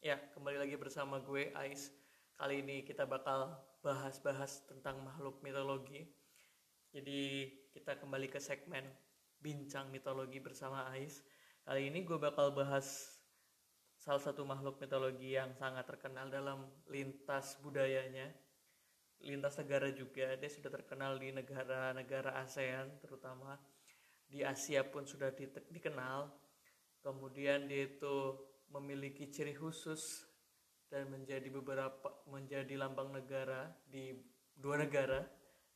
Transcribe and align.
Ya, 0.00 0.16
kembali 0.32 0.56
lagi 0.56 0.80
bersama 0.80 1.20
gue 1.20 1.52
Ais. 1.52 1.92
Kali 2.40 2.64
ini 2.64 2.88
kita 2.88 3.04
bakal 3.04 3.52
bahas-bahas 3.84 4.64
tentang 4.64 4.96
makhluk 5.04 5.44
mitologi. 5.44 6.08
Jadi 6.88 7.52
kita 7.68 8.00
kembali 8.00 8.32
ke 8.32 8.40
segmen 8.40 8.80
bincang 9.44 9.92
mitologi 9.92 10.40
bersama 10.40 10.88
Ais. 10.88 11.20
Kali 11.68 11.92
ini 11.92 12.00
gue 12.00 12.16
bakal 12.16 12.56
bahas 12.56 13.12
salah 14.00 14.24
satu 14.24 14.40
makhluk 14.48 14.80
mitologi 14.80 15.36
yang 15.36 15.52
sangat 15.52 15.84
terkenal 15.84 16.32
dalam 16.32 16.64
lintas 16.88 17.60
budayanya, 17.60 18.32
lintas 19.20 19.60
negara 19.60 19.92
juga. 19.92 20.32
Dia 20.40 20.48
sudah 20.48 20.80
terkenal 20.80 21.20
di 21.20 21.28
negara-negara 21.28 22.40
ASEAN 22.40 23.04
terutama 23.04 23.60
di 24.24 24.40
Asia 24.40 24.80
pun 24.80 25.04
sudah 25.04 25.28
dikenal. 25.68 26.32
Kemudian 27.04 27.68
dia 27.68 27.84
itu 27.84 28.48
memiliki 28.70 29.30
ciri 29.30 29.54
khusus 29.54 30.26
dan 30.90 31.06
menjadi 31.10 31.46
beberapa 31.50 32.26
menjadi 32.26 32.74
lambang 32.74 33.14
negara 33.14 33.70
di 33.86 34.14
dua 34.58 34.82
negara 34.82 35.22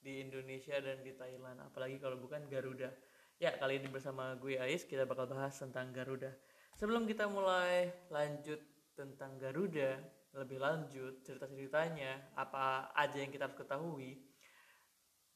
di 0.02 0.22
Indonesia 0.22 0.78
dan 0.82 1.02
di 1.02 1.14
Thailand. 1.14 1.62
Apalagi 1.62 2.02
kalau 2.02 2.18
bukan 2.18 2.46
Garuda. 2.50 2.90
Ya 3.38 3.54
kali 3.58 3.82
ini 3.82 3.90
bersama 3.90 4.38
gue 4.38 4.58
Ais 4.58 4.86
kita 4.86 5.06
bakal 5.06 5.26
bahas 5.26 5.58
tentang 5.58 5.90
Garuda. 5.90 6.30
Sebelum 6.78 7.06
kita 7.06 7.26
mulai 7.30 7.90
lanjut 8.10 8.62
tentang 8.94 9.38
Garuda 9.38 9.98
lebih 10.34 10.58
lanjut 10.58 11.22
cerita-ceritanya 11.22 12.34
apa 12.34 12.90
aja 12.98 13.22
yang 13.22 13.30
kita 13.30 13.54
ketahui 13.54 14.18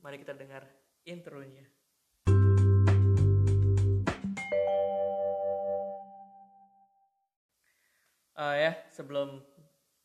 mari 0.03 0.19
kita 0.19 0.35
dengar 0.35 0.67
intronya 1.07 1.63
uh, 8.39 8.55
ya 8.55 8.73
sebelum 8.95 9.43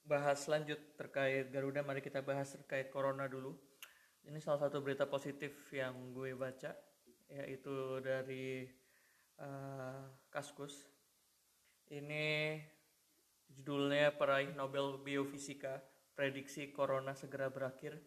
bahas 0.04 0.42
lanjut 0.50 0.82
terkait 0.98 1.48
Garuda 1.54 1.86
mari 1.86 2.02
kita 2.02 2.26
bahas 2.26 2.52
terkait 2.58 2.90
Corona 2.90 3.30
dulu. 3.30 3.56
Ini 4.26 4.40
salah 4.42 4.68
satu 4.68 4.82
berita 4.82 5.06
positif 5.06 5.54
yang 5.72 6.16
gue 6.16 6.34
baca 6.34 6.74
yaitu 7.30 8.02
dari 8.02 8.68
uh, 9.40 10.04
Kaskus. 10.34 10.90
Ini 11.94 12.58
judulnya 13.54 14.16
peraih 14.18 14.52
Nobel 14.58 14.98
Biofisika 15.04 15.84
prediksi 16.18 16.74
Corona 16.74 17.14
segera 17.14 17.52
berakhir. 17.54 18.00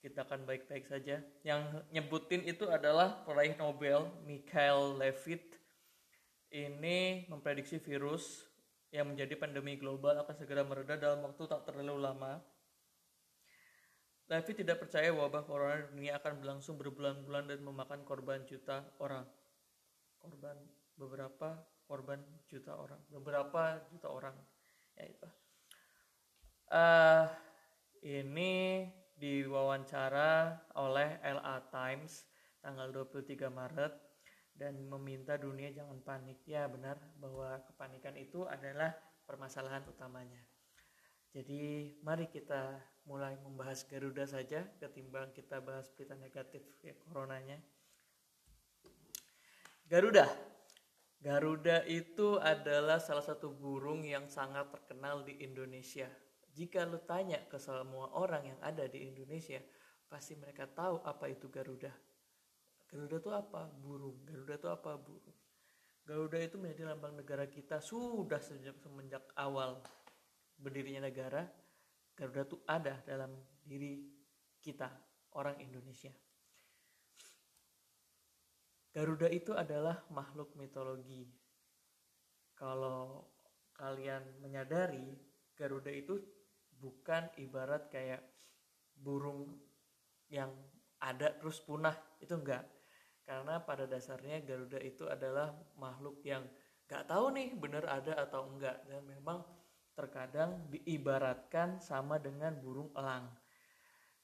Kita 0.00 0.28
akan 0.28 0.44
baik-baik 0.44 0.84
saja. 0.84 1.24
Yang 1.42 1.62
nyebutin 1.88 2.44
itu 2.44 2.68
adalah 2.68 3.24
peraih 3.24 3.56
Nobel 3.56 4.04
Michael 4.28 5.00
Levitt. 5.00 5.56
Ini 6.52 7.26
memprediksi 7.26 7.80
virus 7.80 8.53
yang 8.94 9.10
menjadi 9.10 9.34
pandemi 9.34 9.74
global 9.74 10.22
akan 10.22 10.38
segera 10.38 10.62
mereda 10.62 10.94
dalam 10.94 11.26
waktu 11.26 11.50
tak 11.50 11.66
terlalu 11.66 11.98
lama. 11.98 12.38
Levi 14.30 14.52
tidak 14.54 14.86
percaya 14.86 15.10
wabah 15.10 15.42
corona 15.42 15.82
dunia 15.90 16.22
akan 16.22 16.38
berlangsung 16.38 16.78
berbulan-bulan 16.78 17.50
dan 17.50 17.58
memakan 17.58 18.06
korban 18.06 18.46
juta 18.46 18.86
orang. 19.02 19.26
Korban 20.22 20.56
beberapa 20.94 21.58
korban 21.90 22.22
juta 22.46 22.78
orang, 22.78 23.02
beberapa 23.10 23.82
juta 23.90 24.08
orang. 24.08 24.36
Ya 24.94 25.04
itu. 25.10 25.28
Uh, 26.70 27.26
ini 28.06 28.86
diwawancara 29.18 30.54
oleh 30.78 31.18
LA 31.18 31.56
Times 31.74 32.24
tanggal 32.62 32.94
23 32.94 33.50
Maret 33.50 33.92
dan 34.54 34.78
meminta 34.86 35.34
dunia 35.34 35.74
jangan 35.74 35.98
panik. 36.00 36.42
Ya 36.46 36.70
benar 36.70 36.98
bahwa 37.18 37.58
kepanikan 37.66 38.14
itu 38.14 38.46
adalah 38.46 38.94
permasalahan 39.26 39.82
utamanya. 39.90 40.38
Jadi 41.34 41.90
mari 42.06 42.30
kita 42.30 42.78
mulai 43.10 43.34
membahas 43.42 43.82
Garuda 43.90 44.22
saja 44.24 44.62
ketimbang 44.78 45.34
kita 45.34 45.58
bahas 45.58 45.90
berita 45.90 46.14
negatif 46.14 46.62
ya 46.80 46.94
coronanya. 47.02 47.58
Garuda. 49.90 50.30
Garuda 51.18 51.82
itu 51.88 52.36
adalah 52.38 53.00
salah 53.00 53.24
satu 53.24 53.50
burung 53.50 54.04
yang 54.06 54.30
sangat 54.30 54.70
terkenal 54.70 55.24
di 55.26 55.40
Indonesia. 55.42 56.06
Jika 56.54 56.86
lu 56.86 57.02
tanya 57.02 57.42
ke 57.50 57.58
semua 57.58 58.14
orang 58.14 58.54
yang 58.54 58.60
ada 58.62 58.86
di 58.86 59.08
Indonesia, 59.08 59.58
pasti 60.06 60.38
mereka 60.38 60.70
tahu 60.70 61.02
apa 61.02 61.26
itu 61.26 61.50
Garuda 61.50 61.90
Garuda 62.94 63.18
itu 63.18 63.30
apa? 63.34 63.66
Burung. 63.82 64.22
Garuda 64.22 64.54
itu 64.54 64.68
apa? 64.70 64.94
Burung. 64.94 65.34
Garuda 66.06 66.38
itu 66.38 66.62
menjadi 66.62 66.94
lambang 66.94 67.18
negara 67.18 67.50
kita 67.50 67.82
sudah 67.82 68.38
sejak 68.38 68.78
semenjak 68.78 69.26
awal 69.34 69.82
berdirinya 70.54 71.10
negara. 71.10 71.42
Garuda 72.14 72.46
itu 72.46 72.62
ada 72.70 73.02
dalam 73.02 73.34
diri 73.66 73.98
kita, 74.62 74.86
orang 75.34 75.58
Indonesia. 75.58 76.14
Garuda 78.94 79.26
itu 79.26 79.50
adalah 79.58 80.06
makhluk 80.14 80.54
mitologi. 80.54 81.26
Kalau 82.54 83.26
kalian 83.74 84.38
menyadari, 84.38 85.18
Garuda 85.58 85.90
itu 85.90 86.22
bukan 86.78 87.26
ibarat 87.42 87.90
kayak 87.90 88.22
burung 88.94 89.50
yang 90.30 90.54
ada 91.02 91.34
terus 91.34 91.58
punah, 91.58 91.98
itu 92.22 92.38
enggak 92.38 92.83
karena 93.24 93.60
pada 93.60 93.88
dasarnya 93.88 94.44
Garuda 94.44 94.80
itu 94.80 95.08
adalah 95.08 95.52
makhluk 95.80 96.20
yang 96.24 96.44
gak 96.84 97.08
tahu 97.08 97.32
nih 97.32 97.56
bener 97.56 97.88
ada 97.88 98.20
atau 98.20 98.48
enggak 98.52 98.84
dan 98.84 99.00
memang 99.08 99.40
terkadang 99.96 100.68
diibaratkan 100.68 101.80
sama 101.80 102.20
dengan 102.20 102.52
burung 102.60 102.92
elang 102.92 103.32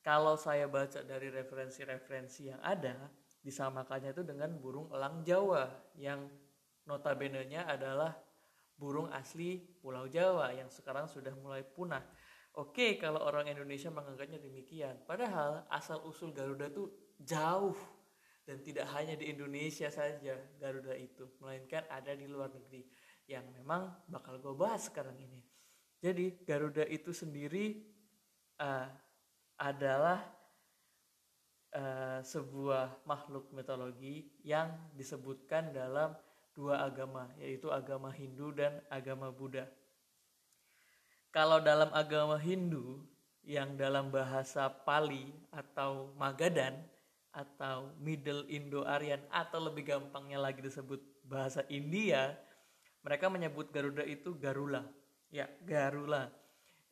kalau 0.00 0.36
saya 0.36 0.64
baca 0.64 1.04
dari 1.04 1.28
referensi-referensi 1.28 2.48
yang 2.48 2.60
ada 2.64 3.08
disamakannya 3.40 4.16
itu 4.16 4.24
dengan 4.24 4.52
burung 4.56 4.88
elang 4.92 5.20
Jawa 5.24 5.68
yang 5.96 6.24
notabene-nya 6.88 7.68
adalah 7.68 8.16
burung 8.80 9.12
asli 9.12 9.60
Pulau 9.80 10.08
Jawa 10.08 10.56
yang 10.56 10.72
sekarang 10.72 11.04
sudah 11.04 11.36
mulai 11.36 11.60
punah. 11.60 12.00
Oke, 12.56 12.96
kalau 12.96 13.20
orang 13.22 13.46
Indonesia 13.52 13.92
menganggapnya 13.92 14.40
demikian. 14.40 15.04
Padahal 15.04 15.68
asal 15.68 16.00
usul 16.08 16.32
Garuda 16.32 16.72
itu 16.72 16.88
jauh 17.20 17.76
dan 18.44 18.60
tidak 18.64 18.88
hanya 18.96 19.14
di 19.14 19.30
Indonesia 19.30 19.92
saja 19.92 20.34
Garuda 20.58 20.96
itu 20.96 21.28
melainkan 21.38 21.84
ada 21.86 22.16
di 22.16 22.26
luar 22.26 22.50
negeri 22.50 22.82
yang 23.30 23.46
memang 23.54 23.86
bakal 24.10 24.42
gue 24.42 24.54
bahas 24.58 24.90
sekarang 24.90 25.14
ini. 25.20 25.40
Jadi 26.00 26.42
Garuda 26.42 26.82
itu 26.88 27.12
sendiri 27.12 27.78
uh, 28.58 28.88
adalah 29.60 30.24
uh, 31.76 32.18
sebuah 32.24 33.06
makhluk 33.06 33.52
mitologi 33.54 34.32
yang 34.42 34.72
disebutkan 34.96 35.70
dalam 35.70 36.16
dua 36.56 36.82
agama 36.82 37.30
yaitu 37.38 37.70
agama 37.70 38.10
Hindu 38.10 38.50
dan 38.50 38.82
agama 38.90 39.30
Buddha. 39.30 39.68
Kalau 41.30 41.62
dalam 41.62 41.94
agama 41.94 42.34
Hindu 42.42 43.06
yang 43.46 43.78
dalam 43.78 44.10
bahasa 44.10 44.66
Pali 44.66 45.30
atau 45.54 46.10
Magadan 46.18 46.74
atau 47.30 47.94
Middle 48.02 48.46
Indo-Aryan 48.50 49.22
atau 49.30 49.62
lebih 49.62 49.86
gampangnya 49.86 50.42
lagi 50.42 50.62
disebut 50.62 50.98
bahasa 51.22 51.62
India, 51.70 52.34
mereka 53.06 53.30
menyebut 53.30 53.70
Garuda 53.70 54.02
itu 54.02 54.34
Garula. 54.34 54.82
Ya, 55.30 55.46
Garula. 55.62 56.26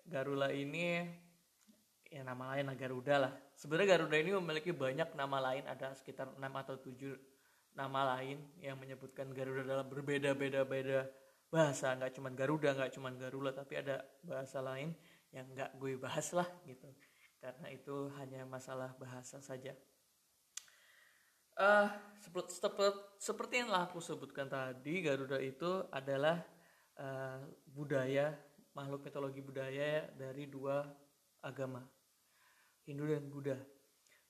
Garula 0.07 0.55
ini 0.55 1.05
ya 2.09 2.25
nama 2.25 2.57
lain 2.57 2.73
Garuda 2.79 3.29
lah. 3.29 3.33
Sebenarnya 3.59 3.99
Garuda 3.99 4.17
ini 4.17 4.31
memiliki 4.33 4.71
banyak 4.73 5.13
nama 5.13 5.53
lain, 5.53 5.67
ada 5.69 5.93
sekitar 5.93 6.33
6 6.33 6.41
atau 6.41 6.79
7 6.81 7.19
nama 7.77 8.17
lain 8.17 8.41
yang 8.59 8.79
menyebutkan 8.81 9.31
Garuda 9.35 9.63
dalam 9.63 9.87
berbeda-beda 9.87 10.65
beda 10.65 11.07
bahasa, 11.53 11.93
nggak 11.95 12.13
cuma 12.17 12.31
Garuda, 12.33 12.75
nggak 12.75 12.93
cuma 12.95 13.09
Garula, 13.13 13.51
tapi 13.53 13.79
ada 13.79 14.07
bahasa 14.25 14.63
lain 14.65 14.95
yang 15.35 15.45
nggak 15.53 15.77
gue 15.77 15.95
bahas 16.01 16.33
lah 16.33 16.49
gitu. 16.65 16.89
Karena 17.39 17.69
itu 17.71 18.11
hanya 18.19 18.43
masalah 18.49 18.97
bahasa 18.99 19.39
saja. 19.39 19.77
Uh, 21.59 21.91
seperti, 22.23 22.55
seperti 23.19 23.55
yang 23.59 23.75
telah 23.75 23.91
aku 23.91 23.99
sebutkan 23.99 24.47
tadi, 24.47 25.03
Garuda 25.03 25.43
itu 25.43 25.83
adalah 25.91 26.39
uh, 26.95 27.43
budaya 27.67 28.31
makhluk 28.79 29.03
mitologi 29.03 29.43
budaya 29.43 30.07
dari 30.15 30.47
dua 30.47 30.87
agama, 31.43 31.83
Hindu 32.87 33.11
dan 33.11 33.27
Buddha. 33.27 33.59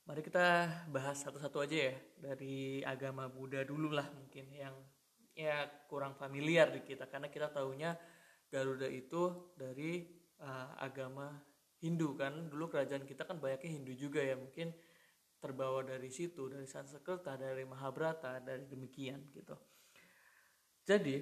Mari 0.09 0.25
kita 0.25 0.73
bahas 0.89 1.21
satu-satu 1.21 1.61
aja 1.69 1.93
ya 1.93 1.95
dari 2.17 2.81
agama 2.81 3.29
Buddha 3.29 3.61
dulu 3.61 3.93
lah 3.93 4.09
mungkin 4.09 4.49
yang 4.49 4.73
ya 5.37 5.69
kurang 5.85 6.17
familiar 6.17 6.73
di 6.73 6.81
kita 6.81 7.13
karena 7.13 7.29
kita 7.29 7.53
tahunya 7.53 7.93
Garuda 8.49 8.89
itu 8.89 9.53
dari 9.53 10.09
uh, 10.41 10.81
agama 10.81 11.37
Hindu 11.85 12.17
kan 12.17 12.49
dulu 12.49 12.73
kerajaan 12.73 13.05
kita 13.05 13.29
kan 13.29 13.37
banyaknya 13.37 13.69
Hindu 13.69 13.93
juga 13.93 14.25
ya 14.25 14.33
mungkin 14.33 14.73
terbawa 15.38 15.87
dari 15.87 16.11
situ 16.11 16.50
dari 16.50 16.67
Sanskerta 16.67 17.38
dari 17.38 17.62
Mahabharata 17.62 18.43
dari 18.43 18.67
demikian 18.67 19.31
gitu 19.35 19.55
jadi 20.88 21.20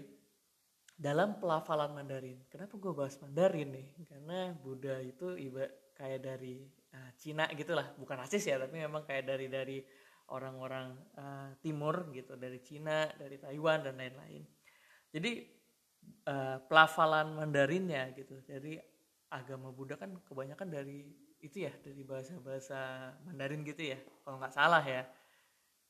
dalam 0.97 1.37
pelafalan 1.37 1.93
Mandarin. 1.93 2.41
Kenapa 2.49 2.81
gue 2.81 2.93
bahas 2.97 3.19
Mandarin 3.21 3.69
nih? 3.69 3.89
Karena 4.09 4.55
Buddha 4.57 4.97
itu 5.05 5.37
iba 5.37 5.67
kayak 5.93 6.21
dari 6.25 6.65
uh, 6.97 7.11
Cina 7.21 7.45
gitulah, 7.53 7.93
bukan 8.01 8.17
rasis 8.17 8.49
ya, 8.49 8.57
tapi 8.57 8.81
memang 8.81 9.05
kayak 9.05 9.29
dari 9.29 9.47
dari 9.53 9.79
orang-orang 10.33 10.97
uh, 11.19 11.51
Timur 11.61 12.09
gitu, 12.17 12.39
dari 12.41 12.63
Cina, 12.65 13.11
dari 13.19 13.37
Taiwan 13.37 13.85
dan 13.85 14.01
lain-lain. 14.01 14.43
Jadi 15.13 15.33
uh, 16.31 16.65
pelafalan 16.65 17.37
Mandarinnya 17.37 18.15
gitu, 18.17 18.41
dari 18.47 18.81
agama 19.35 19.75
Buddha 19.75 20.01
kan 20.01 20.17
kebanyakan 20.25 20.69
dari 20.71 21.05
itu 21.41 21.69
ya, 21.69 21.73
dari 21.85 22.03
bahasa-bahasa 22.03 23.13
Mandarin 23.29 23.63
gitu 23.65 23.93
ya, 23.93 23.99
kalau 24.25 24.37
nggak 24.41 24.55
salah 24.55 24.85
ya. 24.85 25.05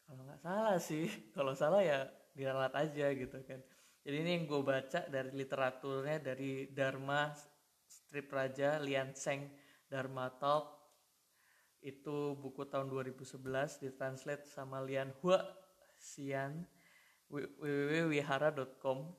Kalau 0.06 0.22
nggak 0.22 0.42
salah 0.42 0.76
sih, 0.78 1.06
kalau 1.36 1.52
salah 1.54 1.82
ya 1.82 2.06
diralat 2.36 2.74
aja 2.74 3.10
gitu 3.14 3.38
kan. 3.46 3.60
Jadi 4.06 4.16
ini 4.22 4.30
yang 4.38 4.44
gue 4.46 4.62
baca 4.62 5.02
dari 5.10 5.34
literaturnya 5.34 6.22
dari 6.22 6.70
Dharma 6.70 7.34
Strip 7.86 8.30
Raja 8.30 8.78
Lian 8.78 9.10
Seng 9.18 9.50
Dharma 9.90 10.30
Talk 10.38 10.76
itu 11.82 12.34
buku 12.38 12.66
tahun 12.66 12.90
2011 12.90 13.82
ditranslate 13.82 14.46
sama 14.46 14.82
Lian 14.82 15.10
Hua 15.22 15.42
Sian 15.98 16.66
www.wihara.com 17.30 19.10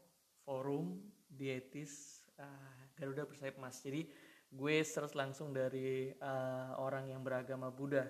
forum 0.44 1.04
dietis 1.28 2.24
uh, 2.40 2.88
Garuda 2.96 3.28
bersayap 3.28 3.60
emas 3.60 3.84
jadi 3.84 4.08
gue 4.48 4.76
search 4.84 5.14
langsung 5.14 5.52
dari 5.52 6.12
uh, 6.24 6.80
orang 6.80 7.12
yang 7.12 7.22
beragama 7.22 7.68
Buddha. 7.72 8.08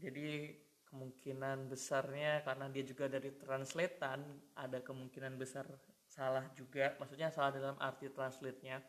Jadi 0.00 0.56
kemungkinan 0.88 1.72
besarnya 1.72 2.44
karena 2.44 2.68
dia 2.68 2.84
juga 2.84 3.08
dari 3.08 3.32
translatean 3.36 4.20
ada 4.56 4.78
kemungkinan 4.80 5.36
besar 5.36 5.68
salah 6.08 6.44
juga. 6.56 6.96
Maksudnya 7.00 7.32
salah 7.32 7.52
dalam 7.52 7.76
arti 7.80 8.08
translate-nya. 8.12 8.80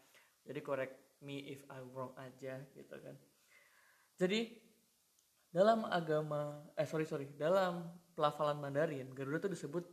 Jadi 0.43 0.59
correct 0.59 1.23
me 1.23 1.51
if 1.51 1.63
I 1.71 1.79
wrong 1.79 2.11
aja 2.19 2.59
gitu 2.75 2.95
kan. 2.99 3.15
Jadi 4.19 4.51
dalam 5.53 5.85
agama 5.85 6.65
eh 6.73 6.87
sorry 6.89 7.05
sorry 7.05 7.29
dalam 7.37 7.85
pelafalan 8.17 8.57
Mandarin 8.57 9.13
Garuda 9.13 9.45
itu 9.45 9.53
disebut 9.53 9.85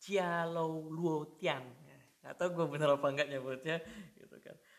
Cialau 0.00 0.88
Luo 0.88 1.36
Tian 1.36 1.60
atau 2.24 2.52
gue 2.52 2.66
bener 2.68 2.92
apa 2.92 3.06
enggak 3.08 3.28
nyebutnya 3.30 3.80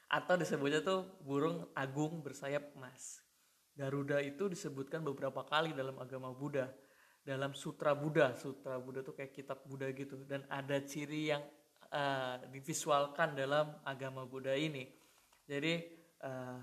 atau 0.09 0.35
disebutnya 0.41 0.81
tuh 0.81 1.06
burung 1.21 1.69
agung 1.77 2.25
bersayap 2.25 2.73
emas. 2.73 3.21
Garuda 3.77 4.19
itu 4.19 4.50
disebutkan 4.50 5.06
beberapa 5.06 5.45
kali 5.45 5.71
dalam 5.77 5.95
agama 6.01 6.33
Buddha. 6.33 6.67
Dalam 7.21 7.53
sutra 7.53 7.94
Buddha. 7.94 8.33
Sutra 8.33 8.81
Buddha 8.81 9.06
itu 9.06 9.13
kayak 9.13 9.31
kitab 9.31 9.61
Buddha 9.69 9.88
gitu. 9.94 10.25
Dan 10.25 10.44
ada 10.50 10.81
ciri 10.81 11.29
yang 11.29 11.45
uh, 11.94 12.41
divisualkan 12.50 13.38
dalam 13.38 13.77
agama 13.85 14.25
Buddha 14.25 14.57
ini. 14.57 14.89
Jadi 15.45 15.85
uh, 16.25 16.59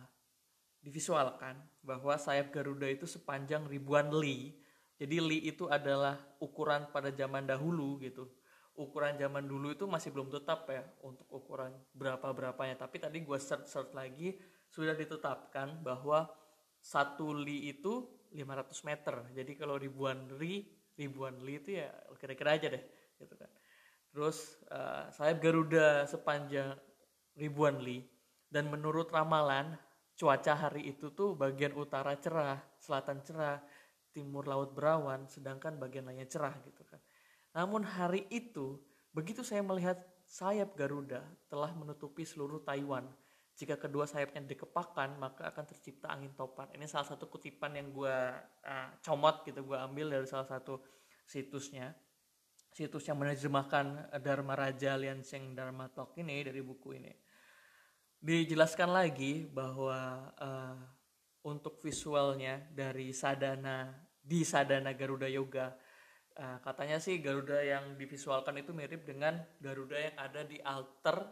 divisualkan 0.83 1.57
bahwa 1.81 2.19
sayap 2.19 2.51
Garuda 2.51 2.91
itu 2.91 3.07
sepanjang 3.07 3.65
ribuan 3.71 4.11
li. 4.11 4.59
Jadi 4.99 5.17
li 5.23 5.39
itu 5.47 5.71
adalah 5.71 6.19
ukuran 6.43 6.91
pada 6.91 7.15
zaman 7.15 7.47
dahulu 7.47 8.03
gitu 8.03 8.36
ukuran 8.77 9.17
zaman 9.17 9.49
dulu 9.49 9.73
itu 9.73 9.89
masih 9.89 10.13
belum 10.13 10.29
tetap 10.29 10.69
ya 10.69 10.85
untuk 11.01 11.25
ukuran 11.33 11.73
berapa 11.97 12.29
berapanya 12.33 12.77
tapi 12.85 13.01
tadi 13.01 13.25
gue 13.25 13.39
search 13.41 13.67
search 13.67 13.93
lagi 13.97 14.37
sudah 14.69 14.93
ditetapkan 14.93 15.81
bahwa 15.81 16.29
satu 16.87 17.35
li 17.35 17.73
itu 17.73 18.07
500 18.31 18.89
meter. 18.89 19.15
Jadi 19.35 19.53
kalau 19.59 19.75
ribuan 19.81 20.39
li 20.39 20.63
ribuan 20.97 21.41
li 21.45 21.61
itu 21.61 21.77
ya 21.77 21.91
kira-kira 22.21 22.57
aja 22.57 22.69
deh 22.71 22.85
gitu 23.19 23.35
kan. 23.35 23.51
Terus 24.13 24.61
uh, 24.73 25.11
sayap 25.13 25.43
Garuda 25.43 26.05
sepanjang 26.07 26.77
ribuan 27.35 27.81
li. 27.83 28.05
Dan 28.47 28.71
menurut 28.71 29.11
ramalan 29.11 29.75
cuaca 30.17 30.55
hari 30.57 30.95
itu 30.97 31.13
tuh 31.13 31.37
bagian 31.37 31.77
utara 31.77 32.17
cerah 32.17 32.57
selatan 32.81 33.21
cerah 33.21 33.61
timur 34.17 34.49
laut 34.49 34.73
berawan 34.73 35.29
sedangkan 35.29 35.77
bagian 35.77 36.09
lainnya 36.09 36.25
cerah 36.25 36.57
gitu 36.65 36.81
kan 36.89 36.96
namun 37.57 37.89
hari 37.89 38.29
itu 38.29 38.77
begitu 39.17 39.41
saya 39.41 39.65
melihat 39.65 39.97
sayap 40.29 40.77
Garuda 40.77 41.25
telah 41.49 41.73
menutupi 41.73 42.29
seluruh 42.29 42.61
Taiwan. 42.61 43.09
Jika 43.57 43.81
kedua 43.81 44.05
sayapnya 44.05 44.45
dikepakkan 44.45 45.17
maka 45.17 45.49
akan 45.49 45.65
tercipta 45.65 46.13
angin 46.13 46.37
topan. 46.37 46.69
Ini 46.77 46.85
salah 46.85 47.09
satu 47.09 47.25
kutipan 47.33 47.73
yang 47.73 47.89
gue 47.97 48.17
uh, 48.69 48.89
comot 49.01 49.49
gitu 49.49 49.65
gue 49.65 49.79
ambil 49.81 50.13
dari 50.13 50.29
salah 50.29 50.45
satu 50.45 50.85
situsnya. 51.25 51.97
Situs 52.77 53.09
yang 53.09 53.17
menerjemahkan 53.17 54.13
Dharma 54.21 54.53
Raja 54.53 55.01
Lianseng 55.01 55.57
Dharma 55.57 55.89
Talk 55.89 56.13
ini 56.21 56.45
dari 56.45 56.61
buku 56.61 57.01
ini. 57.01 57.09
Dijelaskan 58.21 58.93
lagi 58.93 59.49
bahwa 59.49 60.29
uh, 60.37 60.77
untuk 61.49 61.81
visualnya 61.81 62.61
dari 62.69 63.17
sadana 63.17 63.97
di 64.21 64.45
sadana 64.45 64.93
Garuda 64.93 65.25
Yoga 65.25 65.73
uh, 66.39 66.59
katanya 66.63 67.01
sih 67.01 67.19
Garuda 67.19 67.61
yang 67.65 67.97
divisualkan 67.97 68.61
itu 68.61 68.71
mirip 68.77 69.05
dengan 69.09 69.41
Garuda 69.61 69.97
yang 69.97 70.17
ada 70.17 70.41
di 70.45 70.61
altar 70.61 71.27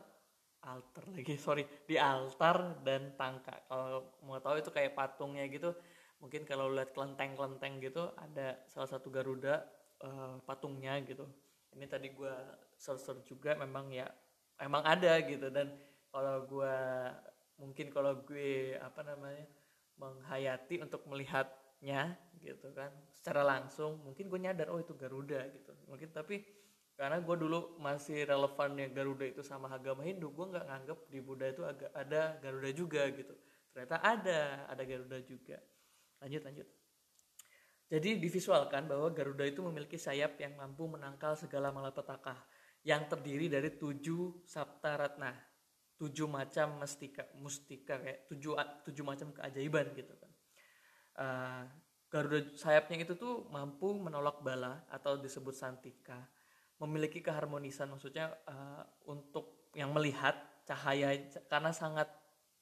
altar 0.65 1.05
lagi 1.13 1.37
sorry 1.45 1.65
di 1.85 2.01
altar 2.01 2.81
dan 2.81 3.13
tangka. 3.15 3.69
Kalau 3.69 4.17
mau 4.25 4.41
tahu 4.41 4.61
itu 4.61 4.71
kayak 4.73 4.97
patungnya 4.97 5.45
gitu 5.49 5.77
mungkin 6.23 6.49
kalau 6.49 6.73
lihat 6.73 6.97
kelenteng-kelenteng 6.97 7.85
gitu 7.85 8.09
ada 8.17 8.57
salah 8.73 8.89
satu 8.89 9.13
Garuda 9.13 9.61
uh, 10.01 10.41
patungnya 10.49 10.97
gitu. 11.05 11.29
Ini 11.77 11.85
tadi 11.85 12.09
gue 12.17 12.35
search 12.81 13.29
juga 13.29 13.53
memang 13.61 13.93
ya 13.93 14.09
emang 14.57 14.81
ada 14.89 15.21
gitu. 15.21 15.53
Dan 15.53 15.75
kalau 16.09 16.49
gue 16.49 16.77
mungkin 17.61 17.93
kalau 17.93 18.25
gue 18.25 18.79
apa 18.81 19.05
namanya 19.05 19.45
menghayati 20.01 20.83
untuk 20.83 21.07
melihatnya 21.85 22.17
gitu 22.41 22.69
kan. 22.73 22.91
Secara 23.13 23.45
langsung 23.45 24.01
mungkin 24.05 24.29
gue 24.29 24.41
nyadar 24.41 24.73
oh 24.73 24.81
itu 24.81 24.97
Garuda 24.97 25.45
gitu. 25.53 25.73
Mungkin 25.89 26.09
tapi 26.13 26.41
karena 26.97 27.21
gue 27.21 27.37
dulu 27.37 27.77
masih 27.81 28.25
relevannya 28.25 28.89
Garuda 28.95 29.27
itu 29.29 29.43
sama 29.45 29.69
agama 29.69 30.05
Hindu 30.05 30.33
gue 30.33 30.47
nggak 30.49 30.65
nganggep 30.65 30.99
di 31.11 31.19
Buddha 31.21 31.47
itu 31.51 31.63
agak 31.65 31.91
ada 31.93 32.41
Garuda 32.41 32.71
juga 32.73 33.03
gitu. 33.13 33.35
Ternyata 33.73 33.97
ada 34.01 34.41
ada 34.69 34.83
Garuda 34.85 35.19
juga. 35.25 35.61
Lanjut 36.25 36.43
lanjut. 36.45 36.69
Jadi 37.85 38.11
divisualkan 38.17 38.89
bahwa 38.89 39.13
Garuda 39.13 39.45
itu 39.45 39.61
memiliki 39.61 40.01
sayap 40.01 40.41
yang 40.41 40.57
mampu 40.57 40.89
menangkal 40.89 41.37
segala 41.37 41.69
malapetaka 41.69 42.33
yang 42.85 43.09
terdiri 43.09 43.49
dari 43.49 43.77
tujuh 43.77 44.45
sabta 44.45 44.97
ratna 44.97 45.33
tujuh 45.95 46.27
macam 46.27 46.83
mustika 46.83 47.23
mustika 47.39 48.03
kayak 48.03 48.27
tujuh 48.27 48.59
tujuh 48.83 49.05
macam 49.07 49.31
keajaiban 49.31 49.95
gitu 49.95 50.11
kan 50.19 50.34
uh, 51.19 51.65
Garuda 52.11 52.55
sayapnya 52.55 53.03
itu 53.03 53.19
tuh 53.19 53.51
mampu 53.51 53.91
menolak 53.91 54.39
bala 54.39 54.87
atau 54.87 55.19
disebut 55.19 55.51
santika. 55.51 56.31
Memiliki 56.79 57.19
keharmonisan 57.19 57.91
maksudnya 57.91 58.31
uh, 58.47 58.87
untuk 59.11 59.71
yang 59.75 59.91
melihat 59.91 60.39
cahaya 60.63 61.11
karena 61.51 61.75
sangat 61.75 62.07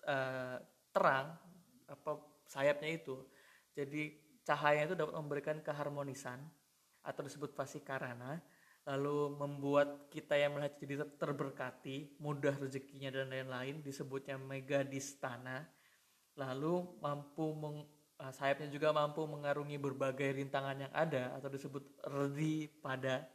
uh, 0.09 0.57
terang 0.89 1.37
apa 1.85 2.13
sayapnya 2.49 2.97
itu. 2.97 3.21
Jadi 3.77 4.17
cahaya 4.41 4.89
itu 4.89 4.97
dapat 4.97 5.15
memberikan 5.21 5.61
keharmonisan 5.61 6.41
atau 7.05 7.21
disebut 7.21 7.53
fasikarana 7.53 8.41
lalu 8.83 9.39
membuat 9.39 10.11
kita 10.11 10.35
yang 10.35 10.59
melihat 10.59 10.75
jadi 10.83 11.07
terberkati 11.15 12.19
mudah 12.19 12.59
rezekinya 12.59 13.15
dan 13.15 13.31
lain-lain 13.31 13.79
disebutnya 13.79 14.35
megadistana 14.43 15.71
lalu 16.35 16.83
mampu 16.99 17.55
meng, 17.55 17.87
uh, 18.23 18.31
sayapnya 18.31 18.71
juga 18.71 18.95
mampu 18.95 19.27
mengarungi 19.27 19.75
berbagai 19.83 20.39
rintangan 20.39 20.87
yang 20.87 20.93
ada 20.95 21.35
atau 21.35 21.51
disebut 21.51 21.83
redi 22.07 22.71
pada 22.79 23.27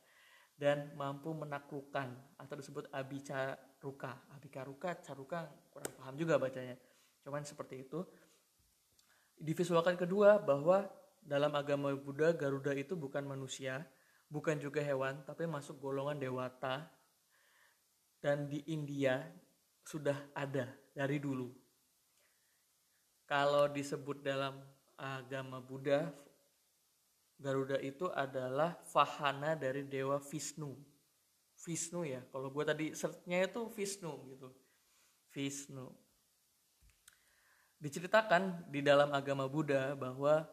dan 0.57 0.89
mampu 0.97 1.35
menaklukkan 1.35 2.09
atau 2.39 2.55
disebut 2.57 2.89
abicaruka. 2.89 4.25
Abikaruka, 4.33 4.97
caruka 5.03 5.45
kurang 5.69 5.93
paham 5.99 6.15
juga 6.17 6.39
bacanya. 6.41 6.79
Cuman 7.21 7.45
seperti 7.45 7.85
itu. 7.85 8.01
Divisualkan 9.37 9.93
kedua 9.93 10.41
bahwa 10.41 10.89
dalam 11.21 11.53
agama 11.53 11.93
Buddha 11.93 12.33
Garuda 12.33 12.73
itu 12.73 12.97
bukan 12.97 13.21
manusia, 13.21 13.85
bukan 14.33 14.57
juga 14.57 14.81
hewan, 14.81 15.21
tapi 15.29 15.45
masuk 15.45 15.77
golongan 15.77 16.17
dewata. 16.17 16.89
Dan 18.17 18.49
di 18.49 18.65
India 18.73 19.21
sudah 19.85 20.33
ada 20.33 20.73
dari 20.97 21.21
dulu. 21.21 21.53
Kalau 23.29 23.69
disebut 23.69 24.25
dalam 24.25 24.57
agama 24.97 25.61
Buddha 25.61 26.09
Garuda 27.37 27.77
itu 27.77 28.09
adalah 28.09 28.81
fahana 28.89 29.53
dari 29.53 29.85
dewa 29.85 30.17
Vishnu. 30.17 30.73
Vishnu 31.61 32.01
ya, 32.01 32.25
kalau 32.33 32.49
gue 32.49 32.65
tadi 32.65 32.85
searchnya 32.97 33.45
itu 33.45 33.69
Vishnu 33.69 34.09
gitu. 34.33 34.49
Vishnu. 35.29 35.93
Diceritakan 37.77 38.73
di 38.73 38.81
dalam 38.81 39.13
agama 39.13 39.45
Buddha 39.45 39.93
bahwa 39.93 40.49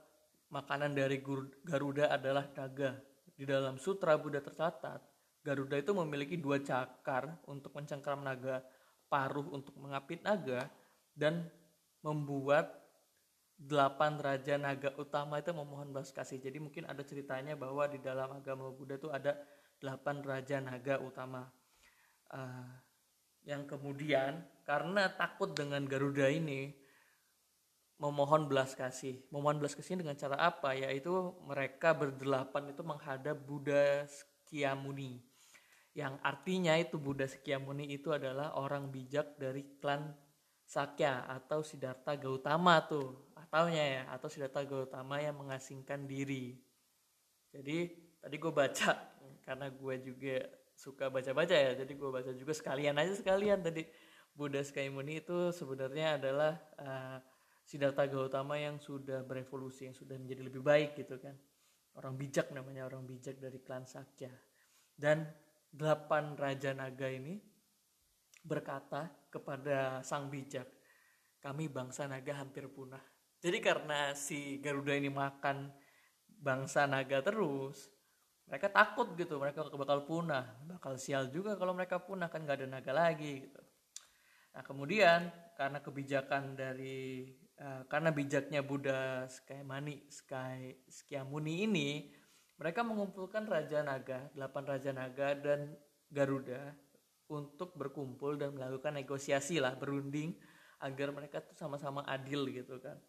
makanan 0.52 0.92
dari 0.92 1.24
Garuda 1.64 2.12
adalah 2.12 2.52
naga. 2.52 3.00
Di 3.32 3.48
dalam 3.48 3.80
sutra 3.80 4.20
Buddha 4.20 4.44
tercatat 4.44 5.00
Garuda 5.44 5.76
itu 5.76 5.92
memiliki 5.92 6.36
dua 6.40 6.60
cakar 6.60 7.36
untuk 7.44 7.72
mencengkram 7.76 8.24
naga, 8.24 8.64
paruh 9.12 9.44
untuk 9.52 9.76
mengapit 9.76 10.24
naga, 10.24 10.72
dan 11.12 11.48
membuat 12.00 12.83
delapan 13.54 14.18
raja 14.18 14.58
naga 14.58 14.90
utama 14.99 15.38
itu 15.38 15.54
memohon 15.54 15.94
belas 15.94 16.11
kasih. 16.11 16.42
Jadi 16.42 16.58
mungkin 16.58 16.84
ada 16.90 17.00
ceritanya 17.06 17.54
bahwa 17.54 17.87
di 17.87 18.02
dalam 18.02 18.30
agama 18.34 18.70
Buddha 18.75 18.99
itu 18.99 19.08
ada 19.11 19.38
delapan 19.78 20.20
raja 20.23 20.58
naga 20.58 20.99
utama. 21.00 21.46
Uh, 22.34 22.68
yang 23.44 23.68
kemudian 23.68 24.42
karena 24.64 25.12
takut 25.12 25.52
dengan 25.52 25.84
Garuda 25.84 26.32
ini 26.32 26.73
memohon 28.00 28.50
belas 28.50 28.75
kasih. 28.75 29.23
Memohon 29.30 29.61
belas 29.62 29.76
kasih 29.76 30.00
dengan 30.00 30.18
cara 30.18 30.40
apa? 30.40 30.75
Yaitu 30.75 31.12
mereka 31.46 31.94
berdelapan 31.94 32.73
itu 32.75 32.82
menghadap 32.82 33.37
Buddha 33.44 34.08
Sekyamuni. 34.08 35.23
Yang 35.94 36.18
artinya 36.26 36.75
itu 36.75 36.99
Buddha 36.99 37.30
Sekyamuni 37.30 37.87
itu 37.94 38.11
adalah 38.11 38.58
orang 38.58 38.90
bijak 38.90 39.38
dari 39.38 39.78
klan 39.78 40.11
Sakya 40.64 41.28
atau 41.28 41.62
Siddhartha 41.62 42.18
Gautama 42.18 42.82
tuh. 42.88 43.30
Ataunya 43.54 43.84
ya, 43.87 44.02
atau 44.11 44.26
Siddhartha 44.26 44.66
Gautama 44.66 45.23
yang 45.23 45.38
mengasingkan 45.38 46.11
diri. 46.11 46.58
Jadi 47.54 47.87
tadi 48.18 48.34
gue 48.34 48.50
baca 48.50 48.99
karena 49.46 49.70
gue 49.70 49.94
juga 50.02 50.42
suka 50.75 51.06
baca-baca 51.06 51.54
ya 51.54 51.78
jadi 51.78 51.92
gue 51.94 52.11
baca 52.11 52.34
juga 52.34 52.50
sekalian 52.50 52.99
aja 52.99 53.14
sekalian. 53.14 53.62
Tadi 53.62 53.87
Buddha 54.34 54.58
Skyamuni 54.58 55.23
itu 55.23 55.54
sebenarnya 55.54 56.18
adalah 56.18 56.58
uh, 56.82 57.23
Siddhartha 57.62 58.11
Gautama 58.11 58.58
yang 58.58 58.82
sudah 58.82 59.23
berevolusi 59.23 59.87
yang 59.87 59.94
sudah 59.94 60.18
menjadi 60.18 60.50
lebih 60.50 60.58
baik 60.58 60.99
gitu 60.99 61.23
kan. 61.23 61.38
Orang 61.94 62.18
bijak 62.18 62.50
namanya 62.50 62.90
orang 62.90 63.06
bijak 63.06 63.38
dari 63.38 63.62
klan 63.62 63.87
Sakya. 63.87 64.34
Dan 64.99 65.30
delapan 65.70 66.34
raja 66.34 66.75
naga 66.75 67.06
ini 67.06 67.38
berkata 68.42 69.14
kepada 69.30 70.02
sang 70.02 70.26
bijak 70.26 70.66
kami 71.38 71.70
bangsa 71.70 72.11
naga 72.11 72.34
hampir 72.34 72.66
punah 72.66 73.13
jadi 73.44 73.60
karena 73.60 74.16
si 74.16 74.56
Garuda 74.64 74.96
ini 74.96 75.12
makan 75.12 75.68
bangsa 76.40 76.88
naga 76.88 77.20
terus 77.20 77.92
mereka 78.48 78.72
takut 78.72 79.12
gitu 79.20 79.36
mereka 79.36 79.68
bakal 79.68 80.08
punah. 80.08 80.56
Bakal 80.64 80.96
sial 80.96 81.28
juga 81.28 81.52
kalau 81.60 81.76
mereka 81.76 82.00
punah 82.00 82.32
kan 82.32 82.40
nggak 82.44 82.64
ada 82.64 82.68
naga 82.68 82.92
lagi 82.96 83.44
gitu. 83.44 83.60
Nah 84.56 84.62
kemudian 84.64 85.28
karena 85.60 85.78
kebijakan 85.84 86.56
dari 86.56 87.28
uh, 87.60 87.84
karena 87.84 88.16
bijaknya 88.16 88.64
Buddha 88.64 89.28
Skymani 89.28 90.08
Sky 90.08 90.88
Skyamuni 90.88 91.68
ini 91.68 91.88
mereka 92.56 92.80
mengumpulkan 92.80 93.44
raja 93.44 93.84
naga 93.84 94.32
delapan 94.32 94.64
raja 94.64 94.90
naga 94.96 95.36
dan 95.36 95.74
Garuda 96.08 96.72
untuk 97.28 97.76
berkumpul 97.76 98.40
dan 98.40 98.56
melakukan 98.56 98.94
negosiasi 98.96 99.60
lah 99.60 99.76
berunding 99.76 100.36
agar 100.80 101.10
mereka 101.10 101.40
tuh 101.40 101.56
sama-sama 101.56 102.04
adil 102.04 102.46
gitu 102.52 102.76
kan 102.78 103.00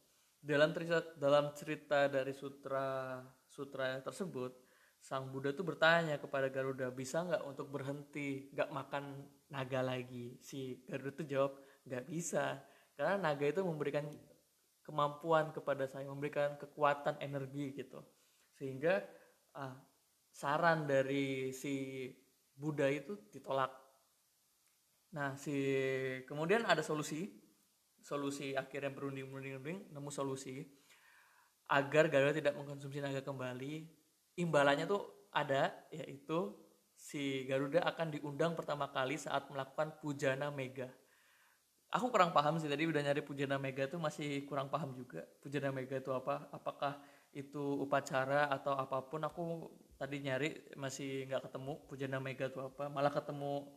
dalam 0.46 0.70
cerita 0.78 1.02
dalam 1.18 1.46
cerita 1.58 2.06
dari 2.06 2.30
sutra 2.38 3.18
sutra 3.50 3.98
tersebut 4.06 4.54
sang 5.02 5.30
Buddha 5.34 5.54
tuh 5.54 5.66
bertanya 5.66 6.22
kepada 6.22 6.50
Garuda 6.54 6.94
bisa 6.94 7.26
nggak 7.26 7.44
untuk 7.46 7.70
berhenti 7.74 8.54
nggak 8.54 8.70
makan 8.70 9.26
naga 9.50 9.82
lagi? 9.82 10.38
Si 10.46 10.86
Garuda 10.86 11.12
tuh 11.18 11.26
jawab 11.26 11.54
nggak 11.86 12.06
bisa 12.06 12.62
karena 12.94 13.18
naga 13.18 13.46
itu 13.46 13.62
memberikan 13.66 14.06
kemampuan 14.86 15.50
kepada 15.50 15.90
saya 15.90 16.06
memberikan 16.06 16.58
kekuatan 16.62 17.18
energi 17.22 17.74
gitu. 17.74 18.06
Sehingga 18.54 19.02
uh, 19.58 19.74
saran 20.30 20.86
dari 20.86 21.50
si 21.54 22.06
Buddha 22.54 22.86
itu 22.90 23.18
ditolak. 23.34 23.74
Nah 25.14 25.34
si 25.38 25.58
kemudian 26.30 26.66
ada 26.70 26.86
solusi 26.86 27.45
solusi 28.06 28.54
akhirnya 28.54 28.94
berunding 28.94 29.26
berunding 29.34 29.90
nemu 29.90 30.10
solusi 30.14 30.62
agar 31.66 32.06
Garuda 32.14 32.38
tidak 32.38 32.54
mengkonsumsi 32.54 33.02
naga 33.02 33.26
kembali 33.26 33.90
imbalannya 34.38 34.86
tuh 34.86 35.26
ada 35.34 35.74
yaitu 35.90 36.54
si 36.96 37.44
Garuda 37.50 37.84
akan 37.84 38.14
diundang 38.14 38.54
pertama 38.54 38.88
kali 38.94 39.20
saat 39.20 39.50
melakukan 39.52 40.00
pujana 40.00 40.54
mega. 40.54 40.88
Aku 41.92 42.12
kurang 42.12 42.36
paham 42.36 42.60
sih 42.60 42.68
tadi 42.68 42.88
udah 42.88 43.00
nyari 43.04 43.22
pujana 43.24 43.56
mega 43.56 43.88
tuh 43.88 44.02
masih 44.02 44.44
kurang 44.48 44.68
paham 44.68 44.96
juga. 44.96 45.24
Pujana 45.44 45.72
mega 45.72 45.96
itu 45.96 46.12
apa? 46.12 46.48
Apakah 46.52 47.00
itu 47.36 47.62
upacara 47.84 48.48
atau 48.52 48.76
apa 48.76 49.04
pun 49.06 49.24
aku 49.24 49.44
tadi 50.00 50.24
nyari 50.24 50.76
masih 50.80 51.28
nggak 51.28 51.52
ketemu 51.52 51.74
pujana 51.88 52.18
mega 52.20 52.48
itu 52.52 52.60
apa. 52.60 52.88
Malah 52.92 53.12
ketemu 53.12 53.70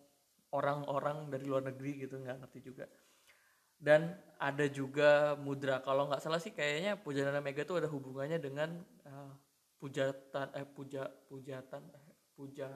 orang-orang 0.54 1.28
dari 1.30 1.44
luar 1.46 1.62
negeri 1.68 2.06
gitu 2.06 2.18
nggak 2.22 2.38
ngerti 2.42 2.58
juga. 2.64 2.86
Dan 3.78 4.18
ada 4.38 4.66
juga 4.70 5.34
mudra. 5.38 5.82
Kalau 5.82 6.06
nggak 6.06 6.22
salah 6.22 6.38
sih 6.38 6.54
kayaknya 6.54 6.98
pujana 6.98 7.42
mega 7.42 7.66
itu 7.66 7.74
ada 7.74 7.90
hubungannya 7.90 8.38
dengan 8.38 8.82
uh, 9.06 9.34
pujatan 9.78 10.46
eh 10.54 10.66
puja 10.66 11.06
pujatan 11.30 11.82
eh, 11.94 12.06
puja 12.34 12.70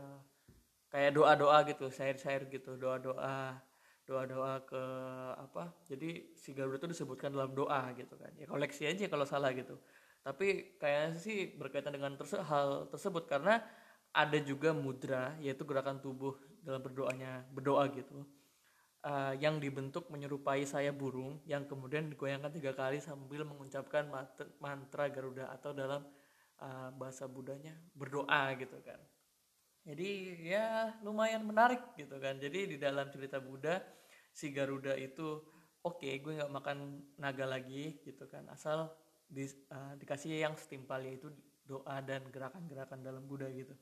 kayak 0.90 1.18
doa 1.18 1.34
doa 1.34 1.58
gitu 1.66 1.90
syair 1.90 2.14
syair 2.14 2.46
gitu 2.46 2.78
doa 2.78 2.98
doa 3.02 3.58
doa 4.06 4.22
doa 4.26 4.54
ke 4.62 4.82
apa 5.38 5.74
jadi 5.86 6.34
si 6.34 6.54
Garuda 6.54 6.78
itu 6.82 6.94
disebutkan 6.94 7.30
dalam 7.30 7.54
doa 7.54 7.90
gitu 7.94 8.14
kan. 8.18 8.30
Ya 8.38 8.46
koleksi 8.50 8.86
aja 8.86 9.06
kalau 9.06 9.26
salah 9.26 9.54
gitu. 9.54 9.78
Tapi 10.22 10.78
kayaknya 10.78 11.18
sih 11.18 11.54
berkaitan 11.58 11.94
dengan 11.94 12.14
terse 12.14 12.38
hal 12.38 12.86
tersebut 12.90 13.26
karena 13.26 13.62
ada 14.12 14.38
juga 14.42 14.70
mudra 14.76 15.34
yaitu 15.42 15.66
gerakan 15.66 15.98
tubuh 15.98 16.36
dalam 16.62 16.78
berdoanya 16.78 17.42
berdoa 17.50 17.88
gitu 17.90 18.22
uh, 19.02 19.34
yang 19.38 19.58
dibentuk 19.58 20.08
menyerupai 20.08 20.62
saya 20.66 20.94
burung 20.94 21.42
yang 21.46 21.66
kemudian 21.66 22.10
digoyangkan 22.10 22.54
tiga 22.54 22.72
kali 22.74 23.02
sambil 23.02 23.42
mengucapkan 23.42 24.06
mantra 24.62 25.10
Garuda 25.10 25.50
atau 25.50 25.74
dalam 25.74 26.02
uh, 26.62 26.90
bahasa 26.94 27.26
Budanya 27.26 27.74
berdoa 27.94 28.54
gitu 28.58 28.78
kan. 28.82 28.98
Jadi 29.82 30.38
ya 30.46 30.94
lumayan 31.02 31.42
menarik 31.42 31.82
gitu 31.98 32.14
kan. 32.22 32.38
Jadi 32.38 32.74
di 32.74 32.76
dalam 32.78 33.10
cerita 33.10 33.42
Buddha 33.42 33.82
si 34.30 34.54
Garuda 34.54 34.94
itu 34.94 35.42
oke 35.82 35.98
okay, 35.98 36.22
gue 36.22 36.38
nggak 36.38 36.52
makan 36.54 37.02
naga 37.18 37.46
lagi 37.50 37.98
gitu 38.06 38.30
kan. 38.30 38.46
Asal 38.46 38.86
di, 39.26 39.42
uh, 39.74 39.98
dikasih 39.98 40.38
yang 40.38 40.54
setimpal 40.54 41.02
yaitu 41.02 41.34
doa 41.66 41.98
dan 42.02 42.22
gerakan-gerakan 42.30 43.02
dalam 43.02 43.26
Buddha 43.26 43.50
gitu. 43.50 43.74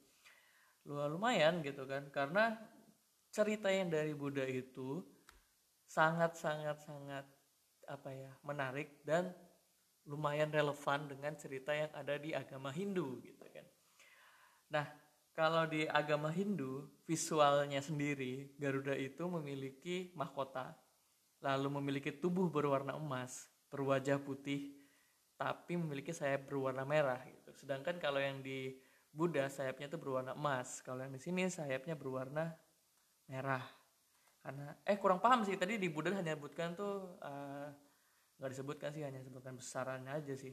Lumayan 0.88 1.60
gitu 1.60 1.84
kan. 1.84 2.08
Karena 2.08 2.56
cerita 3.30 3.70
yang 3.70 3.90
dari 3.90 4.12
Buddha 4.14 4.44
itu 4.46 5.02
sangat 5.86 6.38
sangat 6.38 6.78
sangat 6.82 7.26
apa 7.90 8.10
ya 8.14 8.30
menarik 8.46 9.02
dan 9.02 9.34
lumayan 10.06 10.50
relevan 10.50 11.10
dengan 11.10 11.34
cerita 11.38 11.74
yang 11.74 11.90
ada 11.94 12.18
di 12.18 12.34
agama 12.34 12.70
Hindu 12.70 13.22
gitu 13.22 13.46
kan. 13.50 13.66
Nah, 14.70 14.86
kalau 15.34 15.66
di 15.66 15.86
agama 15.86 16.30
Hindu, 16.30 16.90
visualnya 17.06 17.82
sendiri 17.82 18.54
Garuda 18.58 18.94
itu 18.94 19.26
memiliki 19.26 20.10
mahkota, 20.14 20.74
lalu 21.42 21.78
memiliki 21.78 22.10
tubuh 22.14 22.50
berwarna 22.50 22.98
emas, 22.98 23.46
berwajah 23.70 24.18
putih, 24.22 24.74
tapi 25.38 25.78
memiliki 25.78 26.10
sayap 26.10 26.50
berwarna 26.50 26.82
merah 26.86 27.22
gitu. 27.26 27.50
Sedangkan 27.54 27.98
kalau 28.02 28.18
yang 28.18 28.42
di 28.42 28.78
Buddha 29.10 29.50
sayapnya 29.50 29.90
itu 29.90 29.98
berwarna 29.98 30.34
emas, 30.34 30.82
kalau 30.82 31.02
yang 31.02 31.14
di 31.14 31.22
sini 31.22 31.50
sayapnya 31.50 31.98
berwarna 31.98 32.54
merah. 33.30 33.62
Karena 34.42 34.74
eh 34.82 34.98
kurang 34.98 35.22
paham 35.22 35.46
sih. 35.46 35.54
Tadi 35.54 35.78
di 35.78 35.86
Buddha 35.86 36.10
hanya 36.10 36.34
sebutkan 36.34 36.74
tuh 36.74 37.14
uh, 37.22 37.70
nggak 38.42 38.50
disebutkan 38.50 38.90
sih 38.90 39.06
hanya 39.06 39.22
sebutkan 39.22 39.54
besarannya 39.54 40.10
aja 40.10 40.34
sih. 40.34 40.50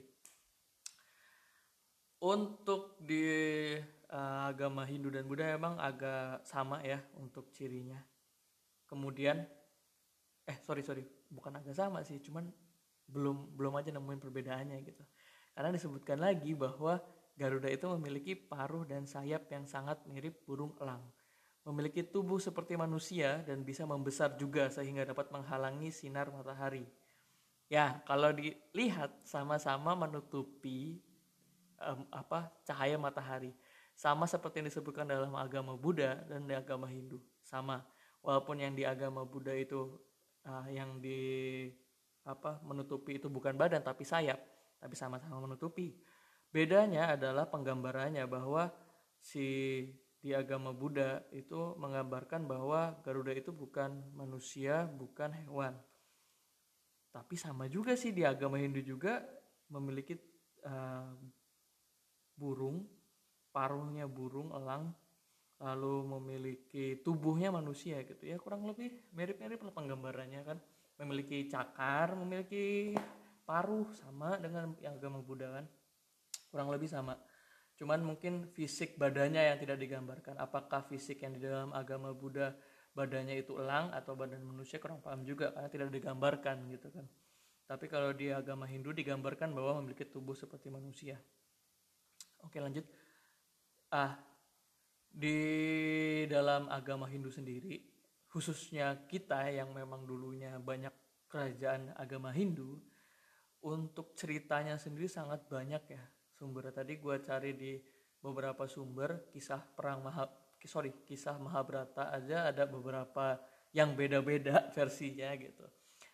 Untuk 2.21 3.01
di 3.01 3.25
uh, 4.13 4.41
agama 4.53 4.85
Hindu 4.85 5.09
dan 5.09 5.25
Buddha 5.25 5.49
emang 5.49 5.81
agak 5.81 6.45
sama 6.45 6.85
ya 6.85 7.01
untuk 7.17 7.49
cirinya. 7.49 7.97
Kemudian 8.85 9.41
eh 10.45 10.57
sorry 10.61 10.85
sorry. 10.85 11.03
Bukan 11.27 11.57
agak 11.57 11.73
sama 11.73 12.05
sih 12.05 12.21
cuman 12.21 12.45
belum 13.07 13.57
belum 13.57 13.73
aja 13.81 13.89
nemuin 13.89 14.21
perbedaannya 14.21 14.77
gitu. 14.85 15.03
Karena 15.57 15.73
disebutkan 15.73 16.21
lagi 16.21 16.53
bahwa 16.53 17.01
Garuda 17.37 17.69
itu 17.69 17.85
memiliki 17.97 18.33
paruh 18.33 18.81
dan 18.85 19.05
sayap 19.05 19.45
yang 19.53 19.69
sangat 19.69 20.01
mirip 20.09 20.41
burung 20.45 20.73
elang 20.81 21.05
memiliki 21.67 21.99
tubuh 21.99 22.39
seperti 22.39 22.79
manusia 22.79 23.43
dan 23.43 23.67
bisa 23.67 23.83
membesar 23.83 24.39
juga 24.39 24.71
sehingga 24.71 25.03
dapat 25.03 25.27
menghalangi 25.35 25.91
sinar 25.91 26.31
matahari 26.31 26.87
Ya, 27.67 27.99
kalau 28.07 28.31
dilihat 28.31 29.11
sama-sama 29.27 29.91
menutupi 29.91 31.03
um, 31.83 32.07
apa 32.07 32.47
cahaya 32.63 32.95
matahari. 32.95 33.51
Sama 33.91 34.23
seperti 34.23 34.63
yang 34.63 34.67
disebutkan 34.71 35.03
dalam 35.03 35.35
agama 35.35 35.75
Buddha 35.75 36.15
dan 36.31 36.47
di 36.47 36.55
agama 36.55 36.87
Hindu. 36.87 37.19
Sama. 37.43 37.83
Walaupun 38.23 38.63
yang 38.63 38.71
di 38.71 38.87
agama 38.87 39.27
Buddha 39.27 39.51
itu 39.51 39.99
uh, 40.47 40.67
yang 40.71 41.03
di 41.03 41.19
apa 42.23 42.59
menutupi 42.63 43.19
itu 43.19 43.27
bukan 43.27 43.55
badan 43.59 43.83
tapi 43.83 44.07
sayap, 44.07 44.39
tapi 44.79 44.95
sama-sama 44.95 45.43
menutupi. 45.43 45.91
Bedanya 46.47 47.19
adalah 47.19 47.51
penggambarannya 47.51 48.23
bahwa 48.31 48.71
si 49.19 49.43
di 50.27 50.35
agama 50.35 50.75
Buddha 50.75 51.23
itu 51.31 51.71
menggambarkan 51.79 52.51
bahwa 52.51 52.99
Garuda 52.99 53.31
itu 53.31 53.55
bukan 53.55 54.11
manusia, 54.11 54.83
bukan 54.83 55.31
hewan. 55.31 55.71
Tapi 57.15 57.39
sama 57.39 57.71
juga 57.71 57.95
sih 57.95 58.11
di 58.11 58.27
agama 58.27 58.59
Hindu 58.59 58.83
juga 58.83 59.23
memiliki 59.71 60.19
uh, 60.67 61.15
burung, 62.35 62.83
paruhnya 63.55 64.03
burung 64.03 64.51
elang, 64.51 64.91
lalu 65.63 66.19
memiliki 66.19 66.99
tubuhnya 66.99 67.47
manusia 67.47 68.03
gitu 68.03 68.27
ya. 68.27 68.35
Kurang 68.35 68.67
lebih 68.67 69.07
mirip-mirip 69.15 69.63
lah 69.63 69.71
penggambarannya 69.71 70.43
kan. 70.43 70.59
Memiliki 70.99 71.47
cakar, 71.47 72.19
memiliki 72.19 72.91
paruh 73.47 73.87
sama 73.95 74.35
dengan 74.43 74.75
yang 74.83 74.99
agama 74.99 75.23
Buddha 75.23 75.63
kan. 75.63 75.65
Kurang 76.51 76.67
lebih 76.67 76.91
sama 76.91 77.15
cuman 77.77 78.01
mungkin 78.01 78.49
fisik 78.51 78.97
badannya 78.97 79.53
yang 79.53 79.57
tidak 79.61 79.77
digambarkan. 79.77 80.35
Apakah 80.41 80.83
fisik 80.89 81.21
yang 81.21 81.37
di 81.37 81.41
dalam 81.45 81.69
agama 81.71 82.11
Buddha 82.11 82.57
badannya 82.97 83.37
itu 83.37 83.53
elang 83.61 83.93
atau 83.93 84.17
badan 84.17 84.41
manusia 84.41 84.81
kurang 84.81 85.05
paham 85.05 85.21
juga 85.21 85.53
karena 85.53 85.69
tidak 85.69 85.89
digambarkan 85.93 86.65
gitu 86.73 86.89
kan. 86.89 87.05
Tapi 87.69 87.85
kalau 87.85 88.15
di 88.17 88.33
agama 88.33 88.65
Hindu 88.65 88.89
digambarkan 88.89 89.53
bahwa 89.53 89.85
memiliki 89.85 90.09
tubuh 90.09 90.33
seperti 90.33 90.73
manusia. 90.73 91.21
Oke 92.41 92.57
lanjut. 92.57 92.89
Ah 93.93 94.17
di 95.07 95.39
dalam 96.29 96.69
agama 96.69 97.05
Hindu 97.09 97.29
sendiri 97.29 97.81
khususnya 98.29 99.07
kita 99.09 99.49
yang 99.49 99.73
memang 99.73 100.05
dulunya 100.05 100.57
banyak 100.61 100.93
kerajaan 101.25 101.93
agama 101.97 102.29
Hindu 102.33 102.77
untuk 103.65 104.13
ceritanya 104.13 104.77
sendiri 104.77 105.09
sangat 105.09 105.45
banyak 105.49 105.83
ya 105.89 106.03
sumber 106.37 106.69
tadi 106.69 107.01
gue 107.01 107.15
cari 107.25 107.51
di 107.57 107.73
beberapa 108.21 108.69
sumber 108.69 109.25
kisah 109.33 109.61
perang 109.73 110.05
Maha 110.05 110.29
sorry 110.69 110.93
kisah 111.05 111.41
Mahabharata 111.41 112.13
aja 112.13 112.53
ada 112.53 112.69
beberapa 112.69 113.41
yang 113.73 113.97
beda-beda 113.97 114.67
versinya 114.75 115.33
gitu. 115.33 115.65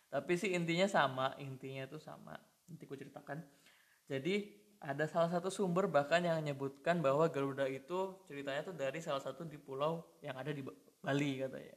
Tapi 0.07 0.37
sih 0.39 0.55
intinya 0.55 0.87
sama 0.87 1.35
intinya 1.41 1.83
itu 1.83 1.99
sama. 1.99 2.37
Nanti 2.69 2.85
gue 2.85 2.97
ceritakan. 2.97 3.41
Jadi 4.07 4.63
ada 4.83 5.07
salah 5.07 5.31
satu 5.31 5.47
sumber 5.47 5.87
bahkan 5.87 6.19
yang 6.19 6.43
menyebutkan 6.43 6.99
bahwa 6.99 7.25
Garuda 7.31 7.65
itu 7.71 8.19
ceritanya 8.27 8.67
tuh 8.67 8.75
dari 8.75 8.99
salah 8.99 9.23
satu 9.23 9.47
di 9.47 9.55
pulau 9.55 10.19
yang 10.19 10.35
ada 10.35 10.51
di 10.51 10.61
Bali 11.01 11.39
katanya. 11.39 11.75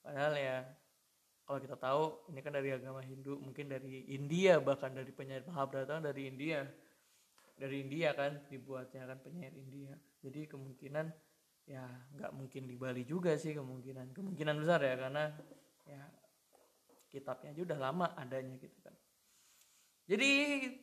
Padahal 0.00 0.32
ya 0.34 0.56
kalau 1.44 1.58
kita 1.60 1.76
tahu 1.76 2.02
ini 2.32 2.40
kan 2.40 2.52
dari 2.56 2.72
agama 2.72 3.00
Hindu 3.04 3.36
mungkin 3.40 3.68
dari 3.68 4.10
India 4.12 4.60
bahkan 4.60 4.92
dari 4.92 5.12
penyair 5.12 5.44
Mahabharata 5.44 6.00
dari 6.00 6.28
India 6.28 6.64
dari 7.58 7.82
India 7.82 8.14
kan 8.14 8.46
dibuatnya 8.46 9.04
kan 9.04 9.18
penyair 9.18 9.52
India. 9.58 9.92
Jadi 10.22 10.46
kemungkinan 10.46 11.06
ya 11.68 11.84
nggak 12.16 12.32
mungkin 12.32 12.64
di 12.64 12.78
Bali 12.78 13.02
juga 13.02 13.34
sih 13.34 13.52
kemungkinan. 13.52 14.14
Kemungkinan 14.14 14.56
besar 14.62 14.80
ya 14.86 14.94
karena 14.94 15.34
ya 15.84 16.02
kitabnya 17.10 17.50
aja 17.52 17.62
udah 17.66 17.78
lama 17.78 18.06
adanya 18.14 18.54
gitu 18.62 18.78
kan. 18.80 18.94
Jadi 20.08 20.30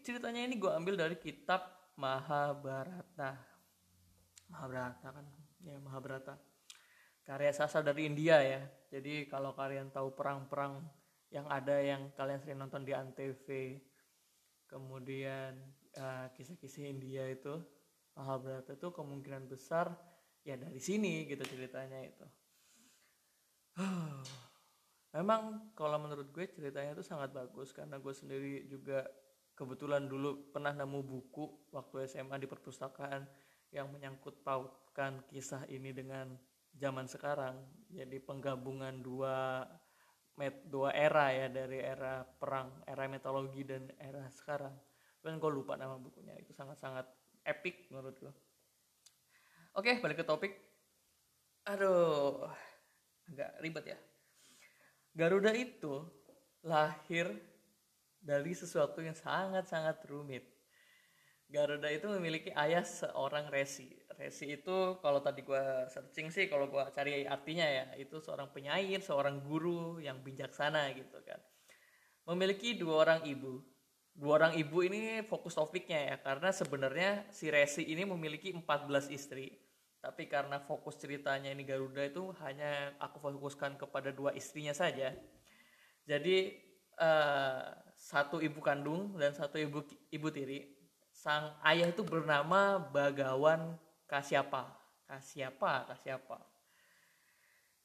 ceritanya 0.06 0.46
ini 0.46 0.60
gue 0.60 0.70
ambil 0.70 1.00
dari 1.00 1.18
kitab 1.18 1.66
Mahabharata. 1.98 3.40
Mahabharata 4.52 5.08
kan 5.10 5.26
ya 5.64 5.80
Mahabharata. 5.80 6.36
Karya 7.26 7.50
sastra 7.56 7.82
dari 7.82 8.06
India 8.06 8.38
ya. 8.44 8.62
Jadi 8.94 9.26
kalau 9.26 9.58
kalian 9.58 9.90
tahu 9.90 10.14
perang-perang 10.14 10.86
yang 11.34 11.50
ada 11.50 11.82
yang 11.82 12.14
kalian 12.14 12.38
sering 12.38 12.62
nonton 12.62 12.86
di 12.86 12.94
antv 12.94 13.48
kemudian 14.70 15.58
kisah 15.96 16.28
kisah-kisah 16.36 16.84
India 16.92 17.24
itu 17.32 17.56
Mahabharata 18.20 18.76
itu 18.76 18.92
kemungkinan 18.92 19.48
besar 19.48 19.96
ya 20.44 20.60
dari 20.60 20.80
sini 20.84 21.24
gitu 21.24 21.44
ceritanya 21.48 22.04
itu. 22.04 22.28
Memang 25.16 25.72
kalau 25.72 25.96
menurut 26.04 26.32
gue 26.36 26.52
ceritanya 26.52 26.92
itu 26.96 27.04
sangat 27.04 27.32
bagus 27.32 27.72
karena 27.72 27.96
gue 27.96 28.12
sendiri 28.12 28.68
juga 28.68 29.08
kebetulan 29.56 30.08
dulu 30.08 30.52
pernah 30.52 30.76
nemu 30.76 31.00
buku 31.00 31.72
waktu 31.72 32.12
SMA 32.12 32.44
di 32.44 32.48
perpustakaan 32.48 33.24
yang 33.72 33.88
menyangkut 33.92 34.44
pautkan 34.44 35.24
kisah 35.32 35.64
ini 35.72 35.96
dengan 35.96 36.36
zaman 36.76 37.08
sekarang. 37.08 37.56
Jadi 37.88 38.20
penggabungan 38.20 39.00
dua 39.00 39.64
met 40.36 40.68
dua 40.68 40.92
era 40.92 41.32
ya 41.32 41.48
dari 41.48 41.80
era 41.80 42.28
perang 42.28 42.84
era 42.84 43.08
mitologi 43.08 43.64
dan 43.64 43.88
era 43.96 44.28
sekarang 44.28 44.76
kan 45.26 45.42
gue 45.42 45.52
lupa 45.52 45.74
nama 45.76 45.98
bukunya. 45.98 46.38
Itu 46.38 46.54
sangat-sangat 46.54 47.10
epic 47.46 47.90
menurut 47.90 48.18
gue 48.22 48.34
oke 49.76 49.92
balik 50.00 50.24
ke 50.24 50.26
topik. 50.26 50.54
Aduh 51.68 52.48
agak 53.30 53.52
ribet 53.62 53.86
ya. 53.94 54.00
Garuda 55.16 55.52
itu 55.56 56.04
lahir 56.66 57.32
dari 58.20 58.54
sesuatu 58.54 59.00
yang 59.00 59.16
sangat-sangat 59.16 60.04
rumit. 60.10 60.44
Garuda 61.46 61.88
itu 61.94 62.10
memiliki 62.10 62.50
ayah 62.58 62.84
seorang 62.84 63.48
resi. 63.54 63.88
Resi 64.18 64.60
itu 64.60 64.98
kalau 65.00 65.22
tadi 65.22 65.46
gue 65.46 65.64
searching 65.92 66.34
sih 66.34 66.50
kalau 66.50 66.68
gue 66.68 66.82
cari 66.92 67.28
artinya 67.28 67.66
ya 67.66 67.86
itu 68.00 68.18
seorang 68.18 68.50
penyair 68.50 69.00
seorang 69.04 69.44
guru 69.46 70.02
yang 70.02 70.20
bijaksana 70.26 70.92
gitu 70.98 71.22
kan. 71.22 71.40
Memiliki 72.26 72.74
dua 72.74 73.06
orang 73.06 73.22
ibu 73.30 73.62
dua 74.16 74.40
orang 74.40 74.56
ibu 74.56 74.80
ini 74.80 75.20
fokus 75.28 75.60
topiknya 75.60 76.16
ya 76.16 76.16
karena 76.24 76.50
sebenarnya 76.56 77.28
si 77.36 77.52
Resi 77.52 77.84
ini 77.84 78.08
memiliki 78.08 78.56
14 78.56 79.12
istri. 79.12 79.52
Tapi 80.00 80.30
karena 80.30 80.62
fokus 80.62 80.96
ceritanya 81.02 81.50
ini 81.50 81.66
Garuda 81.66 82.06
itu 82.06 82.30
hanya 82.46 82.94
aku 83.02 83.18
fokuskan 83.20 83.76
kepada 83.76 84.14
dua 84.14 84.32
istrinya 84.38 84.72
saja. 84.72 85.12
Jadi 86.06 86.54
uh, 87.02 87.74
satu 87.98 88.38
ibu 88.38 88.62
kandung 88.62 89.18
dan 89.18 89.34
satu 89.34 89.58
ibu 89.58 89.82
ibu 90.14 90.28
tiri. 90.30 90.78
Sang 91.10 91.58
ayah 91.66 91.90
itu 91.90 92.06
bernama 92.06 92.78
Bagawan 92.78 93.82
Kasyapa. 94.06 94.78
Kasyapa 95.10 95.90
Kasyapa. 95.90 96.38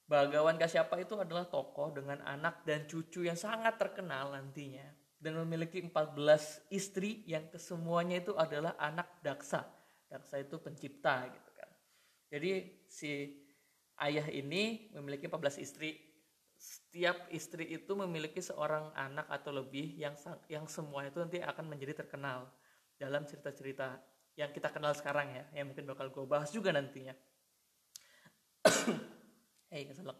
Bagawan 0.04 0.60
Kasyapa 0.60 1.00
itu 1.00 1.16
adalah 1.16 1.48
tokoh 1.48 1.96
dengan 1.96 2.20
anak 2.20 2.68
dan 2.68 2.84
cucu 2.84 3.24
yang 3.24 3.38
sangat 3.38 3.80
terkenal 3.80 4.36
nantinya 4.36 4.99
dan 5.20 5.36
memiliki 5.44 5.84
14 5.84 6.72
istri 6.72 7.20
yang 7.28 7.44
kesemuanya 7.52 8.24
itu 8.24 8.32
adalah 8.32 8.72
anak 8.80 9.20
daksa. 9.20 9.68
Daksa 10.08 10.40
itu 10.40 10.56
pencipta 10.56 11.28
gitu 11.28 11.50
kan. 11.52 11.70
Jadi 12.32 12.50
si 12.88 13.36
ayah 14.00 14.24
ini 14.32 14.88
memiliki 14.96 15.28
14 15.28 15.60
istri. 15.60 16.00
Setiap 16.60 17.28
istri 17.32 17.68
itu 17.72 17.92
memiliki 17.96 18.40
seorang 18.40 18.92
anak 18.96 19.28
atau 19.28 19.52
lebih 19.52 19.96
yang 19.96 20.16
yang 20.48 20.64
semua 20.68 21.08
itu 21.08 21.20
nanti 21.20 21.40
akan 21.40 21.68
menjadi 21.68 22.04
terkenal 22.04 22.52
dalam 23.00 23.24
cerita-cerita 23.24 23.96
yang 24.36 24.52
kita 24.52 24.68
kenal 24.68 24.92
sekarang 24.92 25.36
ya, 25.36 25.44
yang 25.56 25.72
mungkin 25.72 25.88
bakal 25.88 26.12
gue 26.12 26.24
bahas 26.28 26.52
juga 26.52 26.72
nantinya. 26.72 27.16
Hei 29.72 29.88
keselak. 29.88 30.16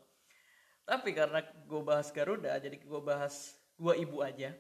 Tapi 0.85 1.13
karena 1.13 1.45
gue 1.45 1.83
bahas 1.85 2.09
Garuda, 2.09 2.57
jadi 2.57 2.77
gue 2.81 3.01
bahas 3.05 3.57
dua 3.77 3.97
ibu 4.01 4.25
aja 4.25 4.57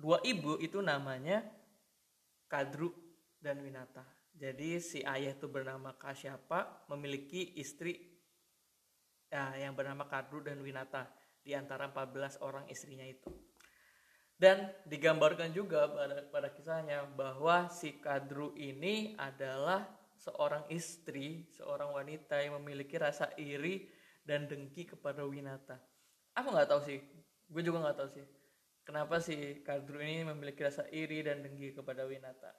dua 0.00 0.18
ibu 0.24 0.56
itu 0.56 0.80
namanya 0.80 1.44
Kadru 2.48 2.90
dan 3.38 3.60
Winata. 3.60 4.02
Jadi 4.32 4.80
si 4.80 5.04
ayah 5.04 5.36
itu 5.36 5.46
bernama 5.46 5.92
Kasyapa 5.94 6.88
memiliki 6.88 7.54
istri 7.60 8.00
ya, 9.28 9.52
yang 9.60 9.76
bernama 9.76 10.08
Kadru 10.08 10.40
dan 10.40 10.58
Winata 10.64 11.06
di 11.44 11.52
antara 11.52 11.92
14 11.92 12.40
orang 12.40 12.64
istrinya 12.72 13.04
itu. 13.04 13.28
Dan 14.40 14.72
digambarkan 14.88 15.52
juga 15.52 15.84
pada, 15.92 16.24
pada 16.32 16.48
kisahnya 16.48 17.04
bahwa 17.12 17.68
si 17.68 18.00
Kadru 18.00 18.56
ini 18.56 19.12
adalah 19.20 19.84
seorang 20.16 20.64
istri, 20.72 21.44
seorang 21.52 21.92
wanita 21.92 22.40
yang 22.40 22.56
memiliki 22.56 22.96
rasa 22.96 23.28
iri 23.36 23.92
dan 24.24 24.48
dengki 24.48 24.88
kepada 24.96 25.28
Winata. 25.28 25.76
Aku 26.32 26.56
nggak 26.56 26.72
tahu 26.72 26.80
sih, 26.80 26.98
gue 27.52 27.62
juga 27.62 27.84
nggak 27.84 27.98
tahu 28.00 28.08
sih 28.16 28.39
kenapa 28.90 29.22
si 29.22 29.62
Kadru 29.62 30.02
ini 30.02 30.26
memiliki 30.26 30.66
rasa 30.66 30.82
iri 30.90 31.22
dan 31.22 31.46
dengki 31.46 31.78
kepada 31.78 32.02
Winata. 32.10 32.50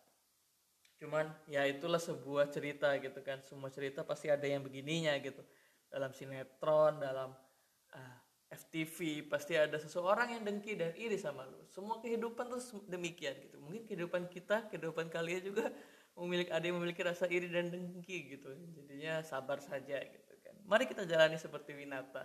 Cuman 0.96 1.28
ya 1.52 1.68
itulah 1.68 2.00
sebuah 2.00 2.48
cerita 2.48 2.88
gitu 3.04 3.20
kan. 3.20 3.44
Semua 3.44 3.68
cerita 3.68 4.08
pasti 4.08 4.32
ada 4.32 4.48
yang 4.48 4.64
begininya 4.64 5.12
gitu. 5.20 5.44
Dalam 5.92 6.16
sinetron, 6.16 7.04
dalam 7.04 7.36
uh, 7.36 8.00
ah, 8.00 8.16
FTV 8.48 9.28
pasti 9.28 9.60
ada 9.60 9.76
seseorang 9.76 10.40
yang 10.40 10.48
dengki 10.48 10.80
dan 10.80 10.96
iri 10.96 11.20
sama 11.20 11.44
lu. 11.44 11.68
Semua 11.68 12.00
kehidupan 12.00 12.48
tuh 12.48 12.80
demikian 12.88 13.36
gitu. 13.44 13.60
Mungkin 13.60 13.84
kehidupan 13.84 14.32
kita, 14.32 14.72
kehidupan 14.72 15.12
kalian 15.12 15.52
juga 15.52 15.68
memiliki 16.22 16.56
ada 16.56 16.64
yang 16.64 16.80
memiliki 16.80 17.04
rasa 17.04 17.28
iri 17.28 17.52
dan 17.52 17.76
dengki 17.76 18.40
gitu. 18.40 18.56
Jadinya 18.80 19.20
sabar 19.20 19.60
saja 19.60 20.00
gitu 20.00 20.34
kan. 20.40 20.56
Mari 20.64 20.88
kita 20.88 21.04
jalani 21.04 21.36
seperti 21.36 21.76
Winata 21.76 22.24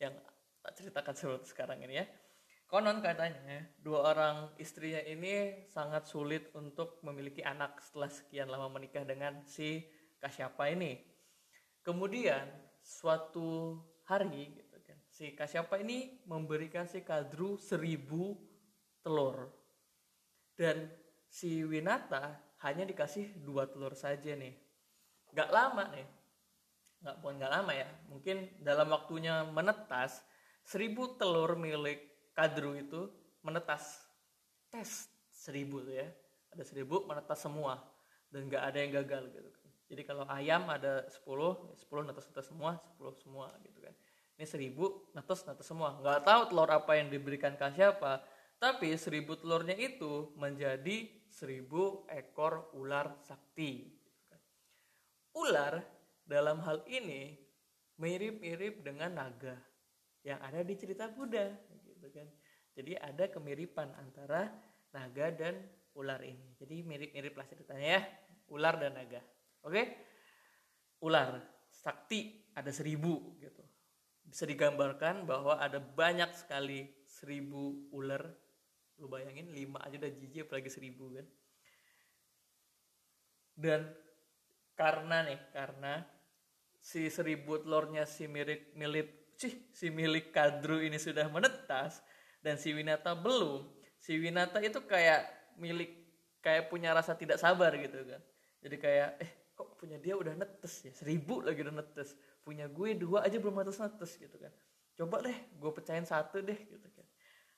yang 0.00 0.16
tak 0.64 0.72
ceritakan 0.80 1.12
seperti 1.12 1.52
sekarang 1.52 1.84
ini 1.84 2.00
ya. 2.00 2.08
Konon 2.72 3.04
katanya 3.04 3.68
dua 3.84 4.16
orang 4.16 4.36
istrinya 4.56 5.04
ini 5.04 5.60
sangat 5.68 6.08
sulit 6.08 6.48
untuk 6.56 7.04
memiliki 7.04 7.44
anak 7.44 7.84
setelah 7.84 8.08
sekian 8.08 8.48
lama 8.48 8.72
menikah 8.72 9.04
dengan 9.04 9.44
si 9.44 9.84
Kasyapa 10.16 10.72
ini. 10.72 10.96
kemudian 11.84 12.48
suatu 12.80 13.76
hari 14.08 14.56
gitu 14.56 14.80
kan 14.88 14.96
si 15.12 15.36
Kasyapa 15.36 15.84
ini 15.84 16.24
memberikan 16.24 16.88
si 16.88 17.04
Kadru 17.04 17.60
seribu 17.60 18.40
telur. 19.04 19.52
Dan 20.56 20.88
si 21.28 21.60
Winata 21.68 22.40
hanya 22.64 22.88
dikasih 22.88 23.36
dua 23.44 23.68
telur 23.68 23.92
saja 23.92 24.32
nih. 24.32 24.56
Nggak 25.28 25.50
lama 25.52 25.92
nih. 25.92 26.08
Nggak 27.04 27.16
pun 27.20 27.32
nggak 27.36 27.52
lama 27.52 27.72
ya. 27.76 27.88
Mungkin 28.08 28.64
dalam 28.64 28.88
waktunya 28.88 29.44
menetas 29.44 30.24
seribu 30.64 31.20
telur 31.20 31.52
milik 31.60 32.11
Kadru 32.32 32.76
itu 32.76 33.08
menetas. 33.44 34.04
Tes 34.72 35.08
seribu 35.32 35.84
tuh 35.84 35.94
ya. 35.96 36.08
Ada 36.52 36.64
seribu 36.64 37.04
menetas 37.04 37.40
semua. 37.40 37.80
Dan 38.32 38.48
nggak 38.48 38.64
ada 38.64 38.78
yang 38.80 38.92
gagal 39.04 39.28
gitu 39.32 39.50
kan. 39.52 39.70
Jadi 39.92 40.02
kalau 40.08 40.24
ayam 40.32 40.64
ada 40.72 41.04
sepuluh 41.12 41.76
sepuluh 41.76 42.00
netas 42.04 42.24
netas 42.32 42.48
semua 42.48 42.80
sepuluh 42.88 43.12
semua 43.20 43.52
gitu 43.60 43.84
kan. 43.84 43.92
Ini 44.40 44.48
seribu 44.48 45.12
netas 45.12 45.44
netas 45.44 45.68
semua. 45.68 46.00
Nggak 46.00 46.24
tahu 46.24 46.40
telur 46.48 46.70
apa 46.72 46.92
yang 46.96 47.12
diberikan 47.12 47.52
ke 47.56 47.66
siapa 47.76 48.24
tapi 48.62 48.94
seribu 48.94 49.34
telurnya 49.34 49.74
itu 49.74 50.30
menjadi 50.38 51.10
seribu 51.26 52.06
ekor 52.06 52.70
ular 52.78 53.18
sakti 53.26 53.90
gitu 53.90 54.22
kan. 54.30 54.40
ular 55.34 55.74
dalam 56.22 56.62
hal 56.62 56.86
ini 56.86 57.34
mirip-mirip 57.98 58.86
dengan 58.86 59.18
naga 59.18 59.58
yang 60.22 60.38
ada 60.46 60.62
di 60.62 60.78
cerita 60.78 61.10
Buddha 61.10 61.50
kan. 62.10 62.26
Jadi 62.72 62.96
ada 62.96 63.28
kemiripan 63.28 63.92
antara 64.00 64.48
naga 64.96 65.28
dan 65.30 65.60
ular 65.92 66.24
ini. 66.24 66.56
Jadi 66.56 66.82
mirip-mirip 66.82 67.34
lah 67.36 67.46
ceritanya 67.46 67.88
ya, 68.00 68.02
ular 68.48 68.80
dan 68.80 68.96
naga. 68.96 69.20
Oke? 69.62 69.82
Ular 71.04 71.42
sakti 71.68 72.48
ada 72.56 72.72
seribu 72.72 73.36
gitu. 73.40 73.60
Bisa 74.22 74.48
digambarkan 74.48 75.28
bahwa 75.28 75.60
ada 75.60 75.76
banyak 75.82 76.32
sekali 76.32 76.88
seribu 77.04 77.90
ular. 77.92 78.22
Lu 78.96 79.10
bayangin 79.10 79.50
lima 79.50 79.82
aja 79.82 79.98
udah 79.98 80.12
jijik 80.14 80.48
apalagi 80.48 80.70
seribu 80.72 81.12
kan. 81.12 81.26
Dan 83.52 83.92
karena 84.72 85.28
nih, 85.28 85.40
karena 85.52 86.00
si 86.80 87.06
seribu 87.12 87.60
telurnya 87.60 88.08
si 88.08 88.26
milik 88.26 88.72
milik 88.74 89.21
cih, 89.42 89.54
si 89.74 89.90
milik 89.90 90.30
kadru 90.30 90.78
ini 90.78 91.02
sudah 91.02 91.26
menetas 91.26 91.98
dan 92.38 92.54
si 92.54 92.70
Winata 92.70 93.18
belum. 93.18 93.66
Si 93.98 94.14
Winata 94.14 94.62
itu 94.62 94.78
kayak 94.86 95.26
milik 95.58 95.90
kayak 96.38 96.70
punya 96.70 96.94
rasa 96.94 97.18
tidak 97.18 97.42
sabar 97.42 97.74
gitu 97.74 98.06
kan. 98.06 98.22
Jadi 98.62 98.76
kayak 98.78 99.10
eh 99.18 99.30
kok 99.58 99.74
punya 99.78 99.98
dia 99.98 100.14
udah 100.14 100.38
netes 100.38 100.86
ya? 100.86 100.92
Seribu 100.94 101.42
lagi 101.42 101.58
udah 101.66 101.74
netes. 101.74 102.14
Punya 102.46 102.70
gue 102.70 102.94
dua 102.94 103.26
aja 103.26 103.38
belum 103.42 103.58
netes 103.58 103.82
netes 103.82 104.14
gitu 104.14 104.36
kan. 104.38 104.54
Coba 104.94 105.26
deh 105.26 105.38
gue 105.58 105.70
pecahin 105.74 106.06
satu 106.06 106.38
deh 106.38 106.58
gitu 106.58 106.88
kan. 106.94 107.06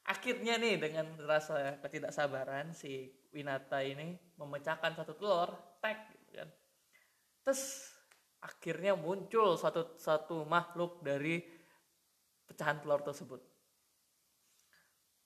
Akhirnya 0.04 0.60
nih 0.60 0.80
dengan 0.80 1.16
rasa 1.24 1.80
ketidaksabaran 1.80 2.72
si 2.76 3.12
Winata 3.32 3.80
ini 3.84 4.16
memecahkan 4.36 4.96
satu 4.96 5.16
telur 5.16 5.52
tek 5.84 6.12
gitu 6.16 6.40
kan. 6.40 6.48
Terus 7.44 7.92
akhirnya 8.44 8.92
muncul 8.92 9.56
satu 9.56 9.96
satu 9.96 10.44
makhluk 10.44 11.00
dari 11.00 11.40
pecahan 12.46 12.80
telur 12.80 13.00
tersebut. 13.00 13.40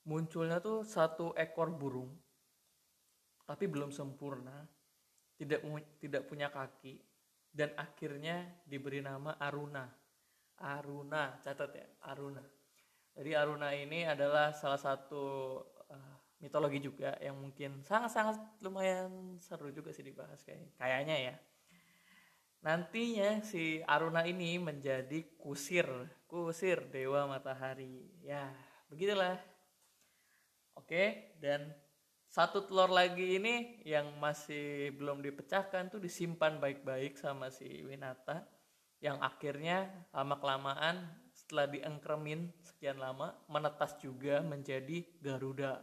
Munculnya 0.08 0.58
tuh 0.58 0.86
satu 0.86 1.36
ekor 1.36 1.68
burung, 1.74 2.08
tapi 3.44 3.68
belum 3.68 3.92
sempurna, 3.92 4.64
tidak 5.36 5.60
tidak 6.00 6.22
punya 6.24 6.48
kaki, 6.48 6.96
dan 7.52 7.76
akhirnya 7.76 8.64
diberi 8.64 9.04
nama 9.04 9.36
Aruna. 9.36 9.84
Aruna, 10.58 11.38
catat 11.44 11.70
ya, 11.76 11.86
Aruna. 12.08 12.42
Jadi 13.12 13.30
Aruna 13.36 13.74
ini 13.74 14.08
adalah 14.08 14.54
salah 14.54 14.80
satu 14.80 15.58
uh, 15.90 16.16
mitologi 16.38 16.78
juga 16.78 17.18
yang 17.18 17.34
mungkin 17.38 17.82
sangat-sangat 17.82 18.62
lumayan 18.62 19.36
seru 19.42 19.74
juga 19.74 19.90
sih 19.90 20.06
dibahas 20.06 20.38
kayak 20.46 20.78
kayaknya 20.78 21.16
ya 21.18 21.34
nantinya 22.62 23.42
si 23.42 23.82
Aruna 23.82 24.22
ini 24.22 24.58
menjadi 24.62 25.34
kusir 25.38 25.86
kusir 26.28 26.84
dewa 26.92 27.24
matahari. 27.24 28.04
Ya 28.20 28.52
begitulah. 28.92 29.40
Oke 30.76 31.34
dan 31.40 31.72
satu 32.28 32.68
telur 32.68 32.92
lagi 32.92 33.40
ini 33.40 33.80
yang 33.88 34.20
masih 34.20 34.92
belum 34.94 35.24
dipecahkan 35.24 35.88
tuh 35.88 35.98
disimpan 35.98 36.60
baik-baik 36.60 37.16
sama 37.16 37.48
si 37.48 37.82
Winata 37.82 38.44
yang 39.00 39.16
akhirnya 39.24 39.88
lama 40.12 40.36
kelamaan 40.36 41.08
setelah 41.32 41.66
diengkremin 41.72 42.52
sekian 42.60 43.00
lama 43.00 43.32
menetas 43.48 43.96
juga 43.96 44.44
menjadi 44.44 45.02
Garuda. 45.24 45.80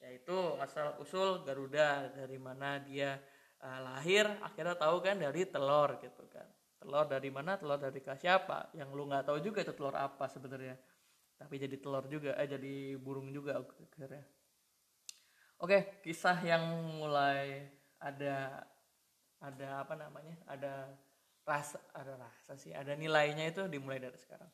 Yaitu 0.00 0.56
asal 0.62 0.96
usul 0.98 1.44
Garuda 1.44 2.08
dari 2.16 2.40
mana 2.40 2.80
dia 2.80 3.20
uh, 3.60 3.80
lahir 3.84 4.24
akhirnya 4.40 4.78
tahu 4.78 5.04
kan 5.04 5.20
dari 5.20 5.44
telur 5.44 5.98
gitu 6.00 6.24
kan 6.30 6.46
telur 6.78 7.06
dari 7.10 7.28
mana? 7.28 7.58
Telur 7.58 7.78
dari 7.78 7.98
siapa? 7.98 8.70
Yang 8.74 8.88
lu 8.94 9.04
nggak 9.10 9.24
tahu 9.26 9.38
juga 9.42 9.62
itu 9.66 9.74
telur 9.74 9.94
apa 9.98 10.30
sebenarnya. 10.30 10.78
Tapi 11.38 11.54
jadi 11.58 11.76
telur 11.78 12.06
juga 12.10 12.34
eh 12.34 12.48
jadi 12.50 12.98
burung 12.98 13.30
juga 13.30 13.62
akhirnya. 13.62 14.26
Oke 15.58 16.02
kisah 16.06 16.38
yang 16.42 16.62
mulai 17.02 17.66
ada 17.98 18.62
ada 19.42 19.68
apa 19.82 19.94
namanya? 19.98 20.38
Ada 20.46 20.90
rasa 21.42 21.78
ada 21.94 22.14
rasa 22.14 22.54
sih 22.54 22.70
ada 22.74 22.94
nilainya 22.94 23.50
itu 23.50 23.66
dimulai 23.66 23.98
dari 23.98 24.18
sekarang. 24.18 24.50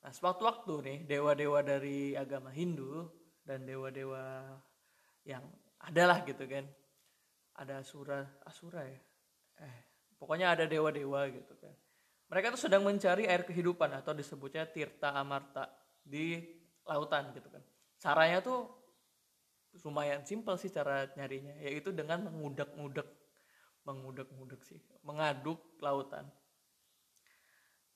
Nah 0.00 0.10
sewaktu-waktu 0.14 0.74
nih 0.86 0.98
dewa-dewa 1.06 1.60
dari 1.66 2.14
agama 2.14 2.50
Hindu 2.54 3.10
dan 3.44 3.66
dewa-dewa 3.66 4.54
yang 5.26 5.42
adalah 5.82 6.22
gitu 6.24 6.46
kan. 6.46 6.66
Ada 7.58 7.82
asura 7.82 8.24
asura 8.46 8.86
ya? 8.86 9.00
Eh 9.60 9.89
pokoknya 10.20 10.52
ada 10.52 10.64
dewa-dewa 10.68 11.24
gitu 11.32 11.56
kan. 11.56 11.72
Mereka 12.30 12.54
tuh 12.54 12.62
sedang 12.68 12.84
mencari 12.84 13.26
air 13.26 13.42
kehidupan 13.42 13.90
atau 13.96 14.12
disebutnya 14.14 14.68
tirta 14.68 15.16
amarta 15.16 15.66
di 16.04 16.38
lautan 16.84 17.32
gitu 17.32 17.48
kan. 17.48 17.64
Caranya 17.98 18.38
tuh 18.44 18.68
lumayan 19.82 20.22
simpel 20.22 20.60
sih 20.60 20.68
cara 20.68 21.08
nyarinya 21.16 21.56
yaitu 21.62 21.90
dengan 21.94 22.26
mengudak-ngudak 22.28 23.06
mengudak-ngudak 23.86 24.60
sih 24.66 24.82
mengaduk 25.06 25.58
lautan 25.78 26.26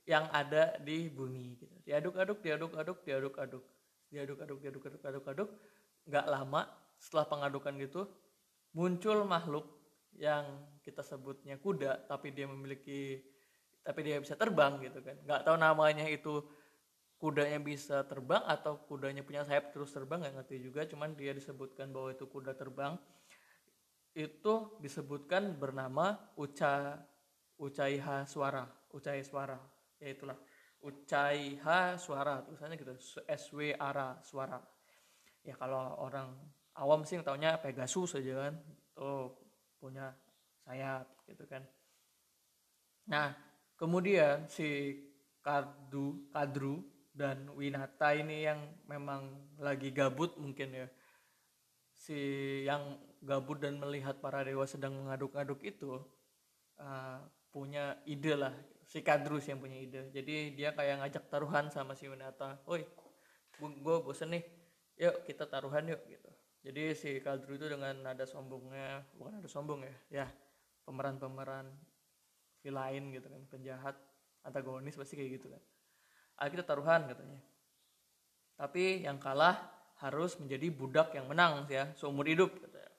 yang 0.08 0.26
ada 0.32 0.78
di 0.80 1.12
bumi 1.12 1.60
gitu. 1.60 1.74
Diaduk-aduk 1.84 2.40
diaduk-aduk 2.40 2.98
diaduk-aduk 3.04 3.64
diaduk-aduk 4.08 4.58
diaduk-aduk 4.62 5.00
diaduk-aduk 5.02 5.48
nggak 6.06 6.26
lama 6.30 6.62
setelah 7.00 7.26
pengadukan 7.26 7.74
gitu 7.80 8.06
muncul 8.76 9.24
makhluk 9.26 9.66
yang 10.14 10.44
kita 10.84 11.00
sebutnya 11.00 11.56
kuda 11.56 12.04
tapi 12.04 12.28
dia 12.36 12.44
memiliki 12.44 13.24
tapi 13.80 14.04
dia 14.04 14.20
bisa 14.20 14.36
terbang 14.36 14.76
gitu 14.84 15.00
kan. 15.00 15.16
Nggak 15.24 15.40
tahu 15.48 15.56
namanya 15.56 16.04
itu 16.04 16.44
kudanya 17.16 17.56
bisa 17.56 18.04
terbang 18.04 18.44
atau 18.44 18.84
kudanya 18.84 19.24
punya 19.24 19.48
sayap 19.48 19.72
terus 19.72 19.96
terbang 19.96 20.20
nggak 20.20 20.44
ngerti 20.44 20.56
juga. 20.60 20.84
Cuman 20.84 21.16
dia 21.16 21.32
disebutkan 21.32 21.88
bahwa 21.88 22.12
itu 22.12 22.28
kuda 22.28 22.52
terbang. 22.52 23.00
Itu 24.14 24.78
disebutkan 24.78 25.56
bernama 25.58 26.20
Uca 26.38 27.00
Ucaiha 27.58 28.28
Suara 28.28 28.62
Ucai 28.92 29.24
Suara 29.24 29.58
ya 29.98 30.12
itulah. 30.12 30.38
Ucaiha 30.84 31.96
Suara 31.96 32.44
tulisannya 32.44 32.76
gitu 32.76 32.92
S 33.24 33.44
W 33.56 33.72
A 33.72 34.20
Suara 34.20 34.60
ya 35.40 35.56
kalau 35.56 35.96
orang 36.00 36.28
awam 36.76 37.04
sih 37.04 37.20
taunya 37.24 37.56
Pegasus 37.56 38.16
aja 38.16 38.48
kan 38.48 38.54
tuh 38.96 39.32
punya 39.80 40.12
sayap 40.64 41.06
gitu 41.28 41.44
kan. 41.44 41.62
Nah 43.08 43.36
kemudian 43.76 44.48
si 44.48 44.98
Kadru 45.44 46.32
Kadru 46.32 46.80
dan 47.14 47.52
Winata 47.54 48.10
ini 48.16 48.42
yang 48.42 48.58
memang 48.90 49.54
lagi 49.60 49.92
gabut 49.94 50.34
mungkin 50.40 50.72
ya. 50.72 50.88
Si 51.94 52.18
yang 52.66 52.98
gabut 53.22 53.62
dan 53.62 53.78
melihat 53.78 54.18
para 54.18 54.42
dewa 54.42 54.66
sedang 54.66 54.98
mengaduk-aduk 54.98 55.62
itu 55.62 56.00
uh, 56.80 57.20
punya 57.54 58.00
ide 58.08 58.34
lah. 58.34 58.52
Si 58.84 59.00
Kadrus 59.00 59.46
yang 59.46 59.62
punya 59.62 59.78
ide. 59.78 60.10
Jadi 60.10 60.58
dia 60.58 60.74
kayak 60.74 61.04
ngajak 61.04 61.24
taruhan 61.30 61.70
sama 61.70 61.94
si 61.94 62.10
Winata. 62.10 62.58
Woi 62.66 62.82
gue 63.60 63.96
bosen 64.02 64.34
nih. 64.34 64.44
Yuk 64.98 65.22
kita 65.28 65.46
taruhan 65.46 65.86
yuk 65.86 66.02
gitu. 66.08 66.30
Jadi 66.64 66.96
si 66.96 67.10
Kaldru 67.20 67.60
itu 67.60 67.68
dengan 67.68 67.92
nada 68.00 68.24
sombongnya 68.24 69.04
bukan 69.20 69.36
nada 69.36 69.48
sombong 69.52 69.84
ya 69.84 70.24
ya 70.24 70.26
pemeran-pemeran 70.84 71.68
villain 72.64 73.12
gitu 73.12 73.28
kan 73.28 73.42
penjahat 73.52 73.96
antagonis 74.44 74.96
pasti 74.96 75.16
kayak 75.16 75.40
gitu 75.40 75.52
kan. 75.52 75.62
Ah 76.40 76.48
kita 76.48 76.64
taruhan 76.64 77.08
katanya. 77.08 77.40
Tapi 78.54 79.04
yang 79.04 79.20
kalah 79.20 79.56
harus 80.00 80.36
menjadi 80.40 80.68
budak 80.70 81.16
yang 81.16 81.26
menang 81.28 81.68
ya 81.68 81.92
seumur 81.96 82.24
hidup 82.28 82.52
katanya. 82.56 82.92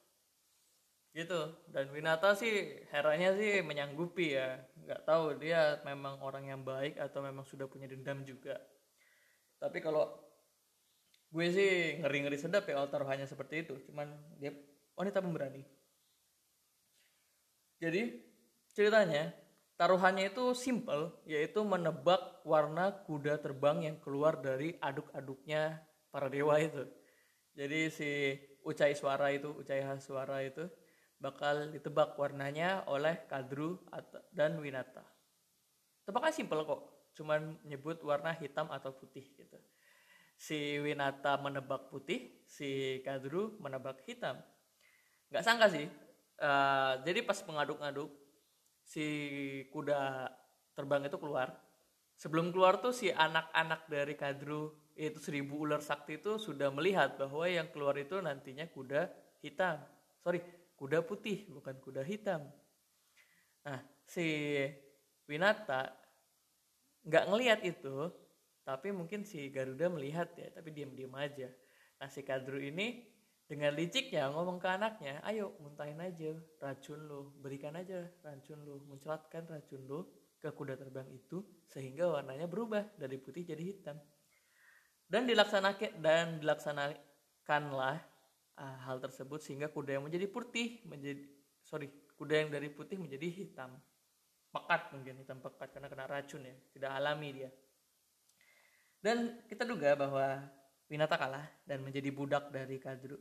Gitu. 1.16 1.42
Dan 1.72 1.90
Winata 1.96 2.36
sih 2.36 2.84
heranya 2.92 3.34
sih 3.38 3.62
menyanggupi 3.66 4.36
ya. 4.36 4.60
Nggak 4.86 5.02
tahu 5.08 5.24
dia 5.40 5.80
memang 5.88 6.20
orang 6.22 6.50
yang 6.50 6.62
baik 6.62 7.00
atau 7.00 7.24
memang 7.24 7.48
sudah 7.48 7.66
punya 7.66 7.88
dendam 7.88 8.22
juga. 8.22 8.60
Tapi 9.62 9.80
kalau 9.80 10.12
gue 11.32 11.48
sih 11.52 12.00
ngeri 12.00 12.28
ngeri 12.28 12.38
sedap 12.40 12.68
ya 12.68 12.78
kalau 12.78 12.90
taruhannya 12.92 13.26
seperti 13.26 13.64
itu. 13.66 13.76
Cuman 13.90 14.12
dia 14.38 14.52
wanita 14.96 15.24
pemberani 15.24 15.75
jadi 17.82 18.16
ceritanya 18.72 19.32
taruhannya 19.76 20.32
itu 20.32 20.56
simple 20.56 21.12
yaitu 21.28 21.64
menebak 21.64 22.44
warna 22.48 22.92
kuda 23.04 23.40
terbang 23.40 23.88
yang 23.92 23.98
keluar 24.00 24.40
dari 24.40 24.76
aduk-aduknya 24.80 25.84
para 26.12 26.32
dewa 26.32 26.56
itu 26.60 26.88
jadi 27.56 27.88
si 27.88 28.36
ucai 28.68 28.92
suara 28.98 29.32
itu 29.32 29.52
ucai 29.56 29.84
suara 30.04 30.44
itu 30.44 30.68
bakal 31.16 31.72
ditebak 31.72 32.20
warnanya 32.20 32.84
oleh 32.92 33.24
Kadru 33.32 33.80
dan 34.36 34.60
Winata. 34.60 35.04
Tebakan 36.04 36.34
simpel 36.36 36.68
kok, 36.68 36.82
cuman 37.16 37.56
menyebut 37.64 38.04
warna 38.04 38.36
hitam 38.36 38.68
atau 38.70 38.92
putih 38.94 39.24
gitu. 39.24 39.58
Si 40.36 40.78
Winata 40.84 41.40
menebak 41.40 41.88
putih, 41.88 42.44
si 42.46 43.00
Kadru 43.08 43.56
menebak 43.64 44.04
hitam. 44.04 44.36
Gak 45.32 45.46
sangka 45.48 45.72
sih, 45.72 45.88
uh, 46.42 47.02
jadi 47.04 47.24
pas 47.24 47.40
mengaduk-aduk 47.46 48.12
si 48.86 49.06
kuda 49.70 50.30
terbang 50.76 51.08
itu 51.08 51.18
keluar. 51.20 51.54
Sebelum 52.16 52.56
keluar 52.56 52.80
tuh 52.80 52.96
si 52.96 53.12
anak-anak 53.12 53.92
dari 53.92 54.16
Kadru 54.16 54.72
itu 54.96 55.20
seribu 55.20 55.68
ular 55.68 55.84
sakti 55.84 56.24
itu 56.24 56.40
sudah 56.40 56.72
melihat 56.72 57.20
bahwa 57.20 57.44
yang 57.44 57.68
keluar 57.76 58.00
itu 58.00 58.16
nantinya 58.24 58.64
kuda 58.72 59.12
hitam. 59.44 59.84
Sorry, 60.24 60.40
kuda 60.76 61.04
putih 61.04 61.48
bukan 61.50 61.76
kuda 61.80 62.04
hitam 62.04 62.44
nah 63.66 63.82
si 64.06 64.28
Winata 65.26 65.90
nggak 67.08 67.26
ngelihat 67.32 67.60
itu 67.66 68.12
tapi 68.62 68.94
mungkin 68.94 69.26
si 69.26 69.50
Garuda 69.50 69.90
melihat 69.90 70.30
ya 70.38 70.52
tapi 70.54 70.70
diam-diam 70.76 71.16
aja 71.18 71.50
nah 71.98 72.12
si 72.12 72.22
Kadru 72.22 72.60
ini 72.60 73.02
dengan 73.46 73.78
liciknya 73.78 74.34
ngomong 74.34 74.58
ke 74.58 74.66
anaknya 74.66 75.22
ayo 75.22 75.54
muntahin 75.62 76.02
aja 76.02 76.34
racun 76.58 77.06
lo 77.06 77.30
berikan 77.38 77.78
aja 77.78 78.10
racun 78.26 78.58
lo 78.66 78.82
mencelatkan 78.90 79.46
racun 79.46 79.86
lo 79.86 80.10
ke 80.46 80.54
kuda 80.54 80.78
terbang 80.78 81.10
itu 81.10 81.42
sehingga 81.66 82.06
warnanya 82.10 82.46
berubah 82.46 82.86
dari 83.02 83.18
putih 83.18 83.42
jadi 83.42 83.66
hitam. 83.66 83.98
Dan 85.06 85.26
dilaksanakan 85.26 86.02
dan 86.02 86.38
dilaksanakanlah 86.38 87.98
uh, 88.58 88.78
hal 88.86 88.98
tersebut 89.02 89.42
sehingga 89.42 89.70
kuda 89.74 89.98
yang 89.98 90.06
menjadi 90.06 90.30
putih 90.30 90.86
menjadi 90.86 91.26
sorry 91.66 91.90
kuda 92.18 92.46
yang 92.46 92.50
dari 92.54 92.70
putih 92.70 93.02
menjadi 93.02 93.26
hitam. 93.26 93.74
Pekat 94.54 94.94
mungkin 94.94 95.18
hitam 95.18 95.42
pekat 95.42 95.74
karena 95.74 95.90
kena 95.90 96.06
racun 96.06 96.46
ya 96.46 96.56
tidak 96.78 96.92
alami 96.94 97.30
dia. 97.42 97.50
Dan 99.02 99.46
kita 99.50 99.66
duga 99.66 99.94
bahwa 99.94 100.46
Winata 100.86 101.18
kalah 101.18 101.46
dan 101.66 101.82
menjadi 101.82 102.14
budak 102.14 102.54
dari 102.54 102.78
Kadru 102.78 103.18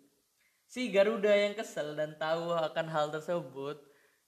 si 0.66 0.90
Garuda 0.90 1.30
yang 1.30 1.54
kesel 1.54 1.96
dan 1.96 2.16
tahu 2.16 2.52
akan 2.52 2.86
hal 2.90 3.06
tersebut 3.12 3.80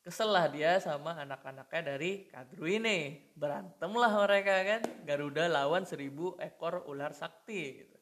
kesel 0.07 0.31
lah 0.31 0.46
dia 0.46 0.79
sama 0.79 1.18
anak-anaknya 1.18 1.83
dari 1.83 2.31
Kadru 2.31 2.70
ini. 2.70 3.27
Berantemlah 3.35 4.14
mereka 4.22 4.55
kan? 4.62 4.83
Garuda 5.03 5.51
lawan 5.51 5.83
seribu 5.83 6.38
ekor 6.38 6.87
ular 6.87 7.11
sakti 7.11 7.83
gitu. 7.83 7.96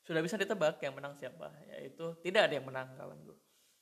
Sudah 0.00 0.24
bisa 0.24 0.40
ditebak 0.40 0.80
yang 0.80 0.96
menang 0.96 1.14
siapa 1.20 1.52
yaitu 1.68 2.16
tidak 2.24 2.48
ada 2.48 2.54
yang 2.56 2.64
menang 2.64 2.96
kawanku 2.96 3.36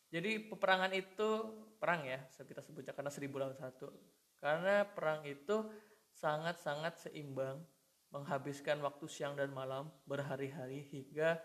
jadi 0.08 0.48
peperangan 0.48 0.92
itu 0.96 1.28
perang 1.76 2.08
ya 2.08 2.18
kita 2.32 2.64
sebutnya 2.64 2.96
karena 2.96 3.12
seribu 3.12 3.36
lawan 3.36 3.56
satu. 3.56 3.92
Karena 4.40 4.88
perang 4.88 5.26
itu 5.28 5.68
sangat-sangat 6.16 7.08
seimbang 7.08 7.60
menghabiskan 8.08 8.80
waktu 8.80 9.04
siang 9.04 9.36
dan 9.36 9.52
malam 9.52 9.92
berhari-hari 10.08 10.88
hingga 10.88 11.36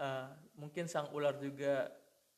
uh, 0.00 0.28
mungkin 0.56 0.88
sang 0.88 1.12
ular 1.12 1.36
juga 1.40 1.92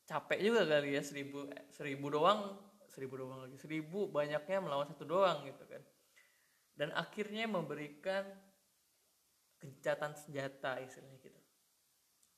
capek 0.09 0.41
juga 0.41 0.65
kali 0.65 0.97
ya 0.97 1.03
seribu 1.05 1.53
seribu 1.69 2.09
doang 2.09 2.57
seribu 2.89 3.21
doang 3.21 3.45
lagi 3.45 3.61
seribu 3.61 4.09
banyaknya 4.09 4.59
melawan 4.59 4.89
satu 4.89 5.05
doang 5.05 5.45
gitu 5.47 5.63
kan. 5.69 5.83
Dan 6.79 6.95
akhirnya 6.95 7.45
memberikan 7.51 8.25
gencatan 9.59 10.15
senjata 10.15 10.79
istilahnya 10.79 11.19
gitu. 11.21 11.41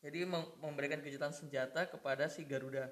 Jadi 0.01 0.25
memberikan 0.65 1.05
kejutan 1.05 1.31
senjata 1.31 1.85
kepada 1.85 2.25
si 2.33 2.49
Garuda. 2.49 2.89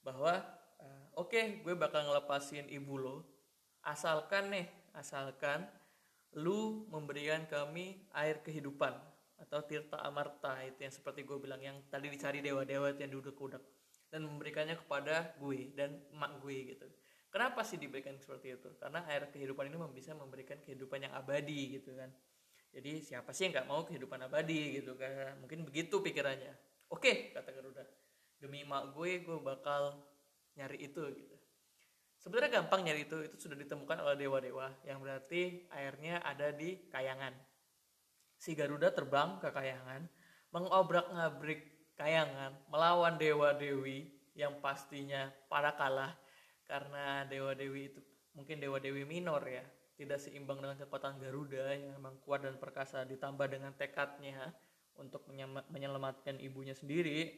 Bahwa 0.00 0.38
uh, 0.78 1.06
oke 1.18 1.34
okay, 1.34 1.58
gue 1.60 1.74
bakal 1.74 2.06
ngelepasin 2.06 2.70
ibu 2.70 2.96
lo. 2.96 3.26
Asalkan 3.82 4.54
nih 4.54 4.66
asalkan 4.94 5.66
lu 6.38 6.86
memberikan 6.86 7.42
kami 7.50 8.06
air 8.14 8.38
kehidupan 8.38 8.94
atau 9.40 9.64
tirta 9.64 9.96
amarta 10.04 10.60
itu 10.62 10.84
yang 10.84 10.92
seperti 10.92 11.24
gue 11.24 11.38
bilang 11.40 11.60
yang 11.64 11.80
tadi 11.88 12.12
dicari 12.12 12.44
dewa-dewa 12.44 12.92
yang 13.00 13.08
duduk 13.08 13.32
kudak 13.34 13.64
dan 14.12 14.28
memberikannya 14.28 14.76
kepada 14.76 15.32
gue 15.40 15.72
dan 15.72 15.96
emak 16.12 16.42
gue 16.44 16.76
gitu. 16.76 16.86
Kenapa 17.30 17.62
sih 17.62 17.78
diberikan 17.78 18.18
seperti 18.18 18.58
itu? 18.58 18.68
Karena 18.76 19.06
air 19.06 19.30
kehidupan 19.30 19.70
ini 19.70 19.78
bisa 19.94 20.12
memberikan 20.18 20.58
kehidupan 20.58 21.06
yang 21.06 21.14
abadi 21.14 21.78
gitu 21.78 21.94
kan. 21.94 22.10
Jadi 22.74 23.06
siapa 23.06 23.30
sih 23.30 23.46
yang 23.48 23.54
nggak 23.54 23.68
mau 23.70 23.86
kehidupan 23.86 24.18
abadi 24.26 24.82
gitu 24.82 24.98
kan? 24.98 25.38
Mungkin 25.38 25.62
begitu 25.62 26.02
pikirannya. 26.02 26.52
Oke 26.90 27.30
kata 27.30 27.54
Garuda. 27.54 27.86
Demi 28.42 28.66
mak 28.66 28.92
gue 28.92 29.22
gue 29.22 29.38
bakal 29.40 30.02
nyari 30.58 30.90
itu 30.90 31.06
gitu. 31.14 31.36
Sebenarnya 32.20 32.60
gampang 32.60 32.84
nyari 32.84 33.06
itu 33.06 33.16
itu 33.24 33.36
sudah 33.46 33.56
ditemukan 33.56 34.04
oleh 34.04 34.26
dewa-dewa. 34.26 34.66
Yang 34.82 34.98
berarti 35.00 35.40
airnya 35.70 36.18
ada 36.20 36.50
di 36.50 36.90
kayangan 36.90 37.32
si 38.40 38.56
Garuda 38.56 38.88
terbang 38.88 39.36
ke 39.36 39.52
kayangan 39.52 40.08
mengobrak-ngabrik 40.56 41.92
kayangan 42.00 42.56
melawan 42.72 43.20
dewa-dewi 43.20 44.08
yang 44.32 44.56
pastinya 44.64 45.28
pada 45.52 45.76
kalah. 45.76 46.16
Karena 46.64 47.28
dewa-dewi 47.28 47.92
itu 47.92 48.00
mungkin 48.32 48.62
dewa-dewi 48.62 49.04
minor 49.04 49.42
ya 49.44 49.60
tidak 50.00 50.16
seimbang 50.16 50.64
dengan 50.64 50.80
kekuatan 50.80 51.20
Garuda 51.20 51.76
yang 51.76 52.00
memang 52.00 52.16
kuat 52.24 52.46
dan 52.46 52.56
perkasa 52.56 53.04
ditambah 53.04 53.44
dengan 53.52 53.76
tekadnya 53.76 54.48
untuk 54.96 55.28
menyelamatkan 55.68 56.40
ibunya 56.40 56.72
sendiri. 56.72 57.28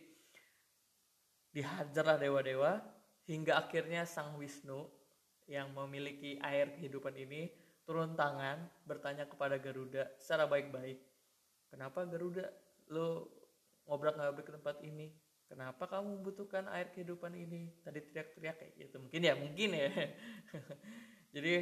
Dihajarlah 1.50 2.22
dewa-dewa 2.22 2.78
hingga 3.26 3.58
akhirnya 3.66 4.06
sang 4.06 4.38
Wisnu 4.38 4.86
yang 5.50 5.74
memiliki 5.74 6.38
air 6.38 6.70
kehidupan 6.78 7.18
ini 7.18 7.50
turun 7.82 8.14
tangan 8.14 8.62
bertanya 8.86 9.26
kepada 9.26 9.58
Garuda 9.58 10.06
secara 10.18 10.46
baik-baik 10.46 11.12
kenapa 11.72 12.04
Garuda? 12.04 12.52
Lo 12.92 13.32
ngobrak-ngabrik 13.88 14.44
ke 14.44 14.52
tempat 14.52 14.76
ini. 14.84 15.08
Kenapa 15.48 15.84
kamu 15.88 16.20
membutuhkan 16.20 16.68
air 16.72 16.92
kehidupan 16.92 17.32
ini? 17.32 17.72
Tadi 17.80 18.00
teriak-teriak 18.12 18.56
kayak 18.60 18.72
gitu. 18.76 18.96
Mungkin 19.00 19.20
ya 19.20 19.34
mungkin 19.36 19.68
ya. 19.72 19.88
Jadi 21.34 21.52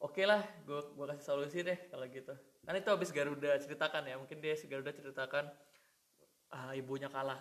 oke 0.00 0.12
okay 0.12 0.24
lah 0.28 0.44
gue 0.64 0.80
gue 0.92 1.06
kasih 1.12 1.24
solusi 1.24 1.58
deh 1.64 1.76
kalau 1.88 2.04
gitu. 2.08 2.32
Kan 2.64 2.76
itu 2.76 2.88
habis 2.88 3.12
Garuda 3.12 3.56
ceritakan 3.60 4.04
ya. 4.08 4.16
Mungkin 4.20 4.40
dia 4.40 4.56
si 4.56 4.68
Garuda 4.68 4.92
ceritakan 4.92 5.48
ah, 6.52 6.72
ibunya 6.76 7.08
kalah 7.08 7.40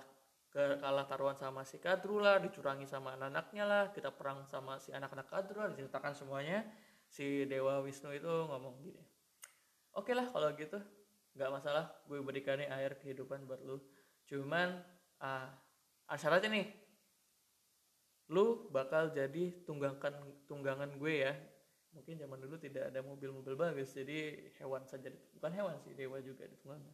ke 0.52 0.78
kalah 0.84 1.08
taruhan 1.10 1.34
sama 1.34 1.66
si 1.66 1.82
Kadru 1.82 2.22
lah 2.22 2.38
dicurangi 2.38 2.86
sama 2.86 3.18
anak-anaknya 3.18 3.64
lah 3.66 3.84
kita 3.90 4.14
perang 4.14 4.46
sama 4.46 4.78
si 4.78 4.94
anak-anak 4.94 5.26
Kadru 5.26 5.58
lah 5.66 5.74
diceritakan 5.74 6.14
semuanya 6.14 6.62
si 7.14 7.46
Dewa 7.46 7.78
Wisnu 7.86 8.10
itu 8.18 8.34
ngomong 8.50 8.82
gini 8.82 9.02
oke 9.94 10.10
okay 10.10 10.14
lah 10.18 10.26
kalau 10.34 10.50
gitu 10.58 10.82
nggak 11.34 11.50
masalah 11.50 11.90
gue 12.06 12.22
berikan 12.22 12.62
nih 12.62 12.70
air 12.70 12.94
kehidupan 12.98 13.50
buat 13.50 13.62
lu. 13.66 13.82
Cuman 14.30 14.82
ah, 15.22 15.50
syaratnya 16.14 16.50
nih 16.54 16.68
lu 18.32 18.70
bakal 18.72 19.12
jadi 19.12 19.66
tunggangan 19.66 20.46
tunggangan 20.46 20.94
gue 20.98 21.14
ya. 21.26 21.34
Mungkin 21.94 22.18
zaman 22.18 22.42
dulu 22.42 22.58
tidak 22.58 22.90
ada 22.90 23.06
mobil-mobil 23.06 23.54
bagus 23.54 23.94
jadi 23.94 24.50
hewan 24.58 24.82
saja 24.90 25.14
bukan 25.38 25.54
hewan 25.54 25.78
sih 25.86 25.94
dewa 25.94 26.18
juga 26.26 26.50
ditunggangan 26.50 26.90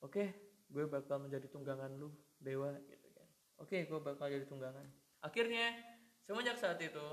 oke 0.00 0.24
gue 0.72 0.84
bakal 0.88 1.20
menjadi 1.20 1.44
tunggangan 1.52 1.92
lu 2.00 2.08
dewa 2.40 2.72
gitu 2.88 3.08
kan. 3.12 3.28
Oke 3.60 3.84
gue 3.84 4.00
bakal 4.00 4.32
jadi 4.32 4.48
tunggangan. 4.48 4.88
Akhirnya 5.20 5.76
semenjak 6.24 6.56
saat 6.56 6.80
itu 6.80 7.04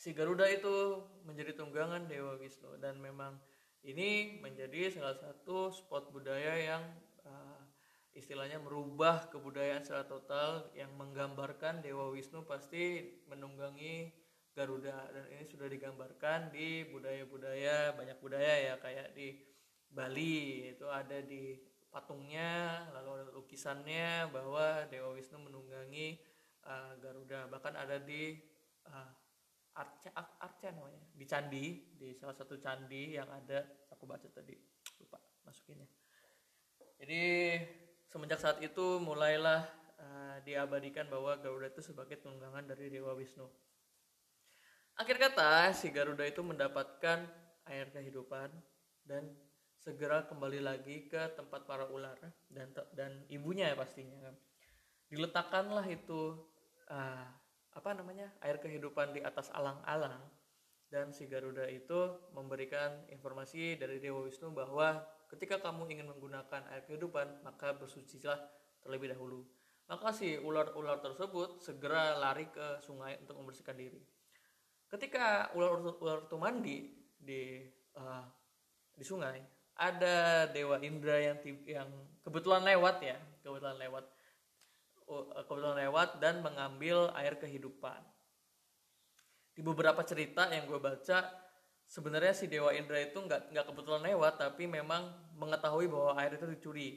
si 0.00 0.16
Garuda 0.16 0.48
itu 0.48 1.04
menjadi 1.28 1.52
tunggangan 1.52 2.08
dewa 2.08 2.40
Wisnu. 2.40 2.80
Dan 2.80 2.96
memang 3.04 3.36
ini 3.84 4.40
menjadi 4.40 4.88
salah 4.88 5.12
satu 5.12 5.68
spot 5.68 6.08
budaya 6.08 6.56
yang 6.56 6.80
uh, 7.28 7.60
istilahnya 8.16 8.56
merubah 8.64 9.28
kebudayaan 9.28 9.84
secara 9.84 10.08
total 10.08 10.72
yang 10.72 10.88
menggambarkan 10.96 11.84
dewa 11.84 12.08
Wisnu 12.08 12.48
pasti 12.48 13.12
menunggangi 13.28 14.08
Garuda. 14.56 15.12
Dan 15.12 15.28
ini 15.36 15.44
sudah 15.44 15.68
digambarkan 15.68 16.48
di 16.48 16.88
budaya-budaya 16.88 17.92
banyak 17.92 18.16
budaya 18.24 18.72
ya 18.72 18.74
kayak 18.80 19.12
di 19.12 19.36
Bali 19.92 20.70
itu 20.72 20.86
ada 20.88 21.20
di 21.20 21.60
patungnya 21.90 22.86
lalu 22.94 23.20
ada 23.20 23.34
lukisannya 23.34 24.30
bahwa 24.30 24.86
Dewa 24.86 25.10
Wisnu 25.12 25.42
menunggangi 25.42 26.16
uh, 26.64 26.94
Garuda. 27.02 27.50
Bahkan 27.50 27.74
ada 27.74 27.98
di 27.98 28.38
uh, 28.86 29.19
Arca 29.80 30.10
Arca 30.36 30.68
namanya. 30.68 31.00
Di 31.16 31.24
candi 31.24 31.96
di 31.96 32.12
salah 32.12 32.36
satu 32.36 32.60
candi 32.60 33.16
yang 33.16 33.32
ada. 33.32 33.64
Aku 33.96 34.04
baca 34.04 34.28
tadi. 34.28 34.54
Lupa 35.00 35.16
masukinnya 35.48 35.88
jadi 37.00 37.24
semenjak 38.12 38.44
saat 38.44 38.58
itu 38.60 39.00
mulailah 39.00 39.64
uh, 39.96 40.36
diabadikan 40.44 41.08
bahwa 41.08 41.32
Garuda 41.40 41.72
itu 41.72 41.80
sebagai 41.80 42.20
tunggangan 42.20 42.68
dari 42.68 42.92
Dewa 42.92 43.16
Wisnu. 43.16 43.48
Akhir 45.00 45.16
kata 45.16 45.72
si 45.72 45.88
Garuda 45.88 46.28
itu 46.28 46.44
mendapatkan 46.44 47.24
air 47.72 47.88
kehidupan 47.88 48.52
dan 49.08 49.32
segera 49.80 50.28
kembali 50.28 50.60
lagi 50.60 51.08
ke 51.08 51.32
tempat 51.40 51.64
para 51.64 51.88
ular 51.88 52.20
dan 52.52 52.68
dan 52.92 53.24
ibunya 53.32 53.72
ya 53.72 53.76
pastinya 53.80 54.28
kan. 54.28 54.36
Diletakkanlah 55.08 55.88
itu 55.88 56.36
uh, 56.92 57.24
apa 57.74 57.94
namanya 57.94 58.30
air 58.42 58.58
kehidupan 58.58 59.14
di 59.14 59.20
atas 59.22 59.50
alang-alang. 59.54 60.18
Dan 60.90 61.14
si 61.14 61.30
Garuda 61.30 61.70
itu 61.70 62.18
memberikan 62.34 63.06
informasi 63.14 63.78
dari 63.78 64.02
Dewa 64.02 64.26
Wisnu 64.26 64.50
bahwa 64.50 65.06
ketika 65.30 65.62
kamu 65.62 65.86
ingin 65.86 66.10
menggunakan 66.10 66.66
air 66.74 66.82
kehidupan 66.82 67.46
maka 67.46 67.78
bersucilah 67.78 68.38
terlebih 68.82 69.14
dahulu. 69.14 69.46
Maka 69.86 70.10
si 70.10 70.38
ular-ular 70.38 70.98
tersebut 70.98 71.62
segera 71.62 72.18
lari 72.18 72.50
ke 72.50 72.82
sungai 72.82 73.18
untuk 73.22 73.38
membersihkan 73.38 73.78
diri. 73.78 74.02
Ketika 74.90 75.54
ular-ular 75.54 76.26
itu 76.26 76.36
mandi 76.38 76.78
di 77.14 77.62
uh, 77.94 78.26
di 78.94 79.04
sungai 79.06 79.38
ada 79.80 80.44
dewa 80.50 80.76
Indra 80.82 81.16
yang 81.16 81.38
yang 81.64 81.88
kebetulan 82.20 82.66
lewat 82.66 83.00
ya 83.00 83.16
kebetulan 83.40 83.80
lewat 83.80 84.04
kebetulan 85.46 85.76
lewat 85.86 86.22
dan 86.22 86.40
mengambil 86.40 87.10
air 87.18 87.34
kehidupan. 87.36 87.98
Di 89.54 89.60
beberapa 89.60 90.00
cerita 90.06 90.46
yang 90.48 90.70
gue 90.70 90.78
baca 90.78 91.26
sebenarnya 91.90 92.32
si 92.32 92.46
dewa 92.46 92.70
Indra 92.70 93.02
itu 93.02 93.18
nggak 93.18 93.50
nggak 93.50 93.66
kebetulan 93.66 94.02
lewat 94.14 94.38
tapi 94.38 94.70
memang 94.70 95.10
mengetahui 95.34 95.90
bahwa 95.90 96.14
air 96.16 96.38
itu 96.38 96.46
dicuri. 96.46 96.90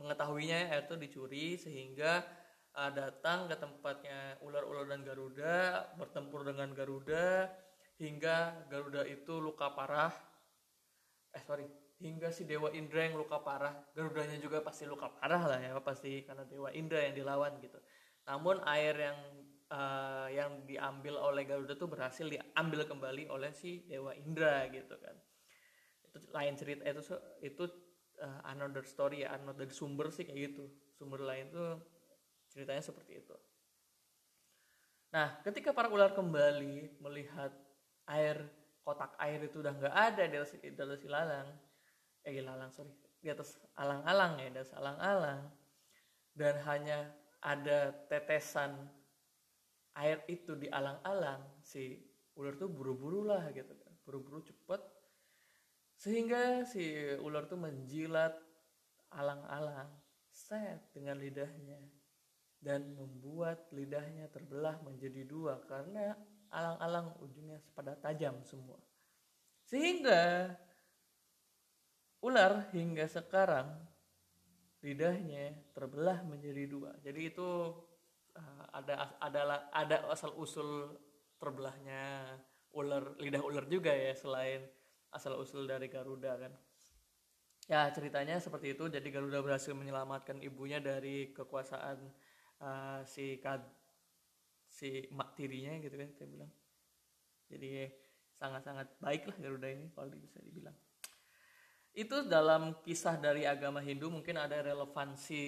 Mengetahuinya 0.00 0.72
air 0.72 0.88
itu 0.88 0.96
dicuri 0.96 1.46
sehingga 1.60 2.24
uh, 2.72 2.90
datang 2.90 3.50
ke 3.52 3.56
tempatnya 3.60 4.40
ular-ular 4.40 4.88
dan 4.88 5.04
Garuda 5.04 5.92
bertempur 6.00 6.48
dengan 6.48 6.72
Garuda 6.72 7.52
hingga 8.00 8.64
Garuda 8.72 9.04
itu 9.04 9.36
luka 9.36 9.68
parah. 9.76 10.14
Eh 11.36 11.44
sorry 11.44 11.87
hingga 11.98 12.30
si 12.30 12.46
Dewa 12.46 12.70
Indra 12.70 13.10
yang 13.10 13.18
luka 13.18 13.42
parah. 13.42 13.74
Garudanya 13.94 14.38
juga 14.38 14.62
pasti 14.62 14.86
luka 14.86 15.10
parah 15.10 15.42
lah 15.50 15.58
ya 15.58 15.74
pasti 15.82 16.22
karena 16.22 16.46
Dewa 16.46 16.70
Indra 16.70 17.02
yang 17.02 17.14
dilawan 17.18 17.58
gitu. 17.58 17.78
Namun 18.26 18.62
air 18.66 18.94
yang 18.94 19.18
uh, 19.74 20.28
yang 20.30 20.62
diambil 20.64 21.18
oleh 21.18 21.42
Garuda 21.42 21.74
tuh 21.74 21.90
berhasil 21.90 22.26
diambil 22.26 22.86
kembali 22.86 23.26
oleh 23.26 23.50
si 23.50 23.82
Dewa 23.90 24.14
Indra 24.14 24.70
gitu 24.70 24.94
kan. 24.94 25.16
Itu 26.06 26.16
lain 26.30 26.54
cerita 26.54 26.86
itu 26.86 27.02
itu 27.42 27.64
uh, 28.22 28.40
another 28.46 28.86
story 28.86 29.26
ya 29.26 29.34
another 29.34 29.66
sumber 29.74 30.14
sih 30.14 30.22
kayak 30.22 30.54
gitu. 30.54 30.70
Sumber 30.94 31.18
lain 31.26 31.50
tuh 31.50 31.82
ceritanya 32.54 32.82
seperti 32.82 33.26
itu. 33.26 33.34
Nah 35.10 35.42
ketika 35.42 35.74
para 35.74 35.90
ular 35.90 36.14
kembali 36.14 37.02
melihat 37.02 37.50
air 38.06 38.46
kotak 38.86 39.18
air 39.18 39.42
itu 39.42 39.60
udah 39.60 39.74
nggak 39.74 39.96
ada 40.14 40.24
di 40.30 40.36
atas 40.38 40.54
ilalang 41.04 41.48
eh 42.24 42.38
ilalang 42.38 42.70
sorry. 42.72 42.92
Di 43.18 43.28
atas 43.30 43.58
alang-alang 43.74 44.38
ya 44.38 44.48
di 44.50 44.58
atas 44.58 44.74
alang-alang. 44.74 45.42
Dan 46.34 46.54
hanya 46.66 47.10
ada 47.42 47.90
tetesan 48.06 48.74
air 49.98 50.22
itu 50.30 50.54
di 50.54 50.70
alang-alang 50.70 51.42
si 51.62 51.98
ular 52.38 52.54
tuh 52.54 52.70
buru-buru 52.70 53.26
lah 53.26 53.50
gitu 53.50 53.74
kan. 53.74 53.92
Buru-buru 54.06 54.46
cepet. 54.46 54.82
Sehingga 55.98 56.62
si 56.62 56.94
ular 57.18 57.50
tuh 57.50 57.58
menjilat 57.58 58.38
alang-alang 59.10 59.90
set 60.30 60.94
dengan 60.94 61.18
lidahnya. 61.18 61.82
Dan 62.58 62.94
membuat 62.94 63.70
lidahnya 63.70 64.26
terbelah 64.34 64.82
menjadi 64.82 65.22
dua 65.22 65.62
karena 65.66 66.14
alang-alang 66.50 67.14
ujungnya 67.22 67.60
pada 67.76 67.94
tajam 67.94 68.40
semua. 68.42 68.78
Sehingga 69.68 70.54
ular 72.22 72.70
hingga 72.74 73.06
sekarang 73.06 73.78
lidahnya 74.82 75.54
terbelah 75.74 76.22
menjadi 76.26 76.64
dua. 76.70 76.94
Jadi 77.02 77.34
itu 77.34 77.74
uh, 78.38 78.64
ada 78.74 79.18
adalah 79.18 79.58
ada 79.74 80.06
asal 80.10 80.34
usul 80.38 80.98
terbelahnya 81.38 82.34
ular 82.74 83.18
lidah 83.18 83.42
ular 83.42 83.66
juga 83.66 83.90
ya 83.94 84.14
selain 84.14 84.66
asal 85.14 85.38
usul 85.38 85.66
dari 85.66 85.90
Garuda 85.90 86.38
kan. 86.38 86.52
Ya 87.68 87.90
ceritanya 87.92 88.40
seperti 88.40 88.74
itu. 88.74 88.86
Jadi 88.88 89.08
Garuda 89.10 89.42
berhasil 89.42 89.74
menyelamatkan 89.74 90.40
ibunya 90.42 90.78
dari 90.78 91.34
kekuasaan 91.34 91.98
uh, 92.62 93.00
si 93.04 93.38
kad 93.42 93.62
si 94.68 95.06
mak 95.10 95.34
tirinya 95.34 95.74
gitu 95.82 95.94
kan 95.94 96.10
saya 96.14 96.28
bilang. 96.30 96.52
Jadi 97.48 97.88
sangat-sangat 98.38 98.86
baik 99.02 99.26
lah 99.26 99.36
Garuda 99.42 99.68
ini 99.70 99.90
kalau 99.90 100.14
bisa 100.14 100.38
dibilang 100.38 100.76
itu 101.98 102.30
dalam 102.30 102.78
kisah 102.86 103.18
dari 103.18 103.42
agama 103.42 103.82
Hindu 103.82 104.06
mungkin 104.06 104.38
ada 104.38 104.62
relevansi 104.62 105.42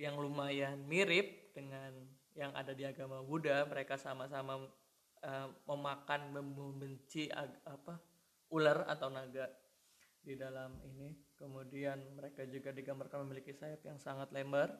yang 0.00 0.16
lumayan 0.16 0.80
mirip 0.88 1.52
dengan 1.52 1.92
yang 2.32 2.56
ada 2.56 2.72
di 2.72 2.88
agama 2.88 3.20
Buddha. 3.20 3.68
Mereka 3.68 4.00
sama-sama 4.00 4.64
uh, 5.20 5.48
memakan 5.68 6.32
membenci 6.32 7.28
apa 7.68 8.00
ular 8.48 8.88
atau 8.88 9.12
naga 9.12 9.44
di 10.24 10.32
dalam 10.40 10.80
ini. 10.88 11.12
Kemudian 11.36 12.00
mereka 12.16 12.48
juga 12.48 12.72
digambarkan 12.72 13.28
memiliki 13.28 13.52
sayap 13.52 13.84
yang 13.84 14.00
sangat 14.00 14.32
lebar. 14.32 14.72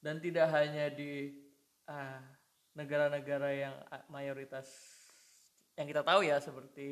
Dan 0.00 0.24
tidak 0.24 0.48
hanya 0.48 0.88
di 0.88 1.28
uh, 1.92 2.24
negara-negara 2.72 3.52
yang 3.52 3.76
mayoritas 4.08 4.64
yang 5.76 5.84
kita 5.84 6.00
tahu 6.00 6.24
ya 6.24 6.40
seperti 6.40 6.88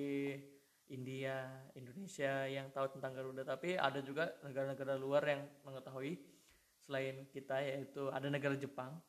India, 0.93 1.49
Indonesia 1.73 2.45
yang 2.45 2.69
tahu 2.69 2.99
tentang 2.99 3.17
Garuda, 3.17 3.43
tapi 3.45 3.79
ada 3.79 4.05
juga 4.05 4.29
negara-negara 4.45 5.01
luar 5.01 5.25
yang 5.25 5.43
mengetahui 5.65 6.21
selain 6.85 7.25
kita 7.33 7.65
yaitu 7.65 8.13
ada 8.13 8.29
negara 8.29 8.53
Jepang. 8.55 9.01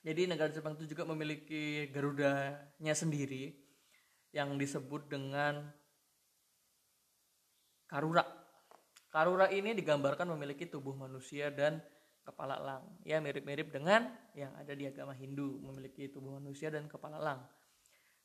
Jadi 0.00 0.24
negara 0.24 0.48
Jepang 0.48 0.78
itu 0.78 0.88
juga 0.88 1.04
memiliki 1.04 1.90
Garudanya 1.92 2.94
sendiri 2.96 3.52
yang 4.32 4.56
disebut 4.56 5.10
dengan 5.10 5.68
Karura. 7.84 8.24
Karura 9.12 9.48
ini 9.52 9.76
digambarkan 9.76 10.32
memiliki 10.32 10.64
tubuh 10.68 10.96
manusia 10.96 11.52
dan 11.52 11.80
kepala 12.26 12.58
elang. 12.58 12.84
Ya 13.06 13.22
mirip-mirip 13.22 13.70
dengan 13.70 14.10
yang 14.34 14.50
ada 14.58 14.74
di 14.74 14.84
agama 14.90 15.14
Hindu, 15.14 15.62
memiliki 15.62 16.10
tubuh 16.10 16.36
manusia 16.36 16.68
dan 16.68 16.90
kepala 16.90 17.22
elang. 17.22 17.40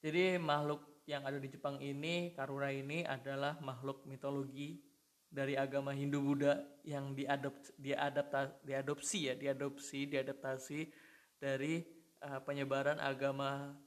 Jadi 0.02 0.42
makhluk 0.42 1.06
yang 1.06 1.22
ada 1.30 1.38
di 1.38 1.46
Jepang 1.46 1.78
ini 1.78 2.34
Karura 2.34 2.74
ini 2.74 3.06
adalah 3.06 3.62
makhluk 3.62 4.10
mitologi 4.10 4.82
dari 5.30 5.54
agama 5.54 5.94
Hindu 5.94 6.20
Buddha 6.26 6.58
yang 6.82 7.14
diadop 7.14 7.54
diadapta, 7.78 8.58
diadopsi 8.66 9.32
ya 9.32 9.34
diadopsi 9.38 10.10
diadaptasi 10.10 10.90
dari 11.38 11.86
uh, 12.26 12.42
penyebaran 12.42 12.98
agama 12.98 13.78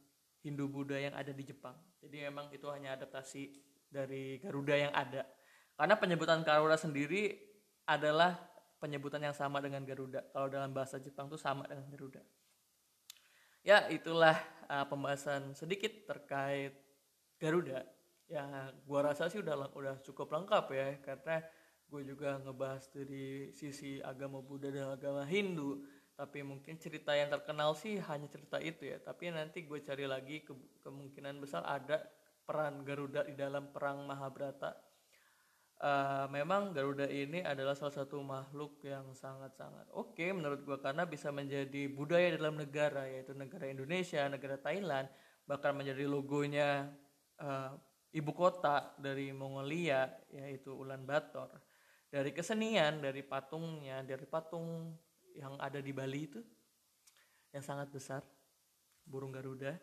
Hindu 0.47 0.71
Buddha 0.71 1.03
yang 1.03 1.19
ada 1.19 1.35
di 1.35 1.43
Jepang. 1.43 1.75
Jadi 1.99 2.31
memang 2.31 2.53
itu 2.55 2.67
hanya 2.71 2.95
adaptasi 2.95 3.51
dari 3.91 4.39
Garuda 4.39 4.75
yang 4.79 4.93
ada. 4.95 5.27
Karena 5.75 5.99
penyebutan 5.99 6.47
Karura 6.47 6.79
sendiri 6.79 7.35
adalah 7.91 8.39
penyebutan 8.79 9.25
yang 9.25 9.35
sama 9.35 9.59
dengan 9.59 9.83
Garuda. 9.83 10.23
Kalau 10.31 10.47
dalam 10.47 10.71
bahasa 10.71 11.01
Jepang 11.01 11.27
itu 11.27 11.41
sama 11.41 11.67
dengan 11.67 11.89
Garuda 11.91 12.23
ya 13.65 13.89
itulah 13.89 14.37
uh, 14.69 14.85
pembahasan 14.85 15.57
sedikit 15.57 15.91
terkait 16.05 16.77
Garuda. 17.41 17.83
Ya 18.29 18.71
gua 18.85 19.11
rasa 19.11 19.33
sih 19.33 19.41
udah 19.41 19.73
udah 19.73 20.01
cukup 20.05 20.33
lengkap 20.33 20.65
ya 20.73 20.89
karena 21.01 21.45
gue 21.85 22.03
juga 22.11 22.41
ngebahas 22.41 22.91
dari 22.91 23.53
sisi 23.53 24.01
agama 24.01 24.41
Buddha 24.41 24.73
dan 24.73 24.97
agama 24.97 25.23
Hindu. 25.29 25.85
Tapi 26.15 26.47
mungkin 26.47 26.79
cerita 26.79 27.11
yang 27.11 27.27
terkenal 27.27 27.75
sih 27.75 27.99
hanya 27.99 28.31
cerita 28.31 28.63
itu 28.63 28.87
ya. 28.87 29.03
Tapi 29.03 29.35
nanti 29.35 29.67
gue 29.67 29.83
cari 29.83 30.07
lagi 30.07 30.47
ke, 30.47 30.55
kemungkinan 30.83 31.43
besar 31.43 31.67
ada 31.67 32.03
peran 32.47 32.87
Garuda 32.87 33.27
di 33.27 33.35
dalam 33.35 33.71
perang 33.75 34.07
Mahabharata 34.07 34.75
uh, 35.81 36.27
memang 36.31 36.77
Garuda 36.77 37.09
ini 37.09 37.43
adalah 37.43 37.75
salah 37.75 38.05
satu 38.05 38.21
makhluk 38.21 38.79
yang 38.85 39.11
sangat-sangat 39.17 39.89
oke 39.95 40.15
okay 40.15 40.31
menurut 40.31 40.63
gue 40.63 40.79
karena 40.79 41.09
bisa 41.09 41.33
menjadi 41.35 41.89
budaya 41.91 42.35
dalam 42.37 42.61
negara 42.61 43.09
yaitu 43.09 43.33
negara 43.35 43.67
Indonesia 43.67 44.27
negara 44.29 44.61
Thailand 44.61 45.09
bahkan 45.45 45.77
menjadi 45.77 46.09
logonya 46.09 46.89
uh, 47.41 47.77
ibu 48.15 48.31
kota 48.31 48.95
dari 48.97 49.35
Mongolia 49.35 50.07
yaitu 50.31 50.71
Ulaanbaatar. 50.71 51.51
Dari 52.15 52.31
kesenian, 52.31 53.03
dari 53.03 53.27
patungnya, 53.27 54.07
dari 54.07 54.23
patung 54.23 54.95
yang 55.35 55.59
ada 55.59 55.83
di 55.83 55.91
Bali 55.91 56.31
itu 56.31 56.39
yang 57.51 57.67
sangat 57.67 57.91
besar, 57.91 58.23
burung 59.03 59.35
Garuda. 59.35 59.75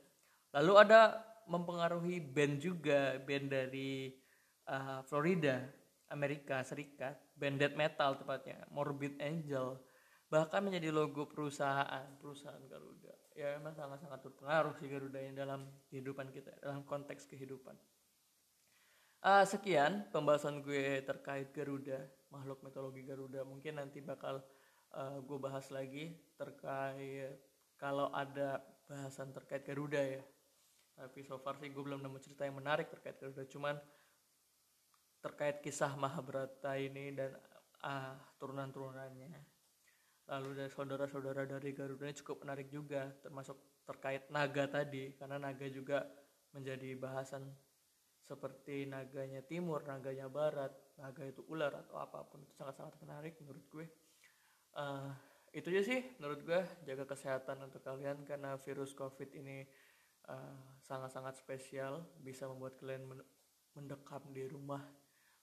Lalu 0.55 0.73
ada 0.79 1.19
mempengaruhi 1.51 2.23
band 2.23 2.63
juga 2.63 3.19
band 3.19 3.51
dari 3.51 4.15
uh, 4.71 5.03
Florida 5.03 5.59
Amerika 6.11 6.59
Serikat 6.67 7.17
band 7.33 7.57
metal 7.73 8.19
tepatnya 8.19 8.67
Morbid 8.69 9.17
Angel 9.23 9.79
bahkan 10.31 10.63
menjadi 10.63 10.95
logo 10.95 11.27
perusahaan 11.27 12.07
perusahaan 12.19 12.63
Garuda. 12.67 13.11
Ya 13.35 13.59
memang 13.59 13.75
sangat-sangat 13.75 14.19
berpengaruh 14.23 14.75
sih 14.79 14.87
Garuda 14.87 15.19
yang 15.19 15.35
dalam 15.35 15.67
kehidupan 15.91 16.31
kita 16.31 16.55
dalam 16.63 16.87
konteks 16.87 17.27
kehidupan. 17.27 17.75
Uh, 19.21 19.45
sekian 19.45 20.07
pembahasan 20.09 20.63
gue 20.65 21.03
terkait 21.03 21.51
Garuda 21.51 21.99
makhluk 22.31 22.63
mitologi 22.63 23.03
Garuda. 23.03 23.43
Mungkin 23.43 23.77
nanti 23.77 23.99
bakal 23.99 24.39
uh, 24.95 25.19
gue 25.19 25.37
bahas 25.37 25.67
lagi 25.69 26.15
terkait 26.39 27.35
kalau 27.75 28.07
ada 28.15 28.63
bahasan 28.87 29.35
terkait 29.35 29.67
Garuda 29.67 29.99
ya. 29.99 30.23
Tapi 30.95 31.27
so 31.27 31.43
far 31.43 31.59
sih 31.59 31.69
gue 31.69 31.83
belum 31.83 31.99
nemu 31.99 32.17
cerita 32.23 32.47
yang 32.47 32.55
menarik 32.55 32.87
terkait 32.87 33.19
Garuda. 33.19 33.43
Cuman 33.51 33.75
terkait 35.21 35.61
kisah 35.61 35.93
Mahabharata 35.95 36.75
ini 36.75 37.13
dan 37.13 37.37
ah 37.81 38.13
turunan-turunannya 38.37 39.33
lalu 40.29 40.49
dari 40.53 40.71
saudara-saudara 40.71 41.49
dari 41.49 41.73
Garuda 41.73 42.05
ini 42.09 42.17
cukup 42.17 42.45
menarik 42.45 42.69
juga 42.69 43.09
termasuk 43.21 43.57
terkait 43.85 44.29
naga 44.29 44.69
tadi 44.69 45.17
karena 45.17 45.41
naga 45.41 45.65
juga 45.69 46.05
menjadi 46.53 46.93
bahasan 46.99 47.47
seperti 48.21 48.85
naganya 48.87 49.41
timur, 49.43 49.83
naganya 49.83 50.31
barat, 50.31 50.71
naga 50.95 51.25
itu 51.25 51.43
ular 51.49 51.73
atau 51.73 51.99
apa 51.99 52.23
pun 52.23 52.39
itu 52.45 52.53
sangat-sangat 52.55 52.95
menarik 53.03 53.35
menurut 53.43 53.65
gue. 53.67 53.87
Uh, 54.71 55.11
itu 55.51 55.67
aja 55.67 55.83
sih 55.83 55.99
menurut 56.15 56.47
gue 56.47 56.61
jaga 56.87 57.03
kesehatan 57.03 57.59
untuk 57.67 57.83
kalian 57.83 58.23
karena 58.23 58.55
virus 58.55 58.95
covid 58.95 59.35
ini 59.35 59.67
eh, 60.31 60.55
sangat-sangat 60.79 61.35
uh, 61.35 61.39
spesial 61.43 61.93
bisa 62.23 62.47
membuat 62.47 62.79
kalian 62.79 63.03
mendekam 63.75 64.23
di 64.31 64.47
rumah 64.47 64.79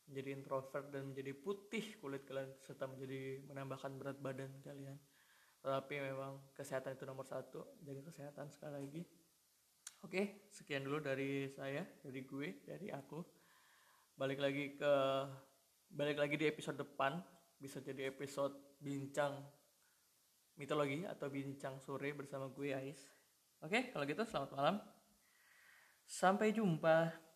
menjadi 0.09 0.41
introvert 0.41 0.89
dan 0.89 1.13
menjadi 1.13 1.33
putih 1.37 2.01
kulit 2.01 2.25
kalian 2.25 2.49
serta 2.65 2.89
menjadi 2.89 3.45
menambahkan 3.45 3.93
berat 4.01 4.19
badan 4.19 4.51
kalian. 4.65 4.97
Tapi 5.61 5.95
memang 6.01 6.55
kesehatan 6.57 6.97
itu 6.97 7.05
nomor 7.05 7.29
satu. 7.29 7.77
Jaga 7.85 8.09
kesehatan 8.09 8.49
sekali 8.49 8.73
lagi. 8.73 9.03
Oke 10.07 10.49
sekian 10.55 10.87
dulu 10.87 11.03
dari 11.03 11.51
saya 11.53 11.85
dari 12.01 12.25
gue 12.25 12.65
dari 12.65 12.89
aku. 12.89 13.21
Balik 14.17 14.41
lagi 14.41 14.65
ke 14.79 14.93
balik 15.93 16.17
lagi 16.17 16.35
di 16.41 16.47
episode 16.49 16.81
depan. 16.81 17.21
Bisa 17.59 17.83
jadi 17.85 18.09
episode 18.09 18.79
bincang 18.79 19.35
mitologi 20.57 21.03
atau 21.05 21.27
bincang 21.29 21.83
sore 21.83 22.15
bersama 22.15 22.49
gue 22.49 22.73
Ais. 22.73 23.03
Oke 23.61 23.91
kalau 23.93 24.07
gitu 24.09 24.25
selamat 24.25 24.51
malam. 24.55 24.77
Sampai 26.09 26.57
jumpa 26.57 27.28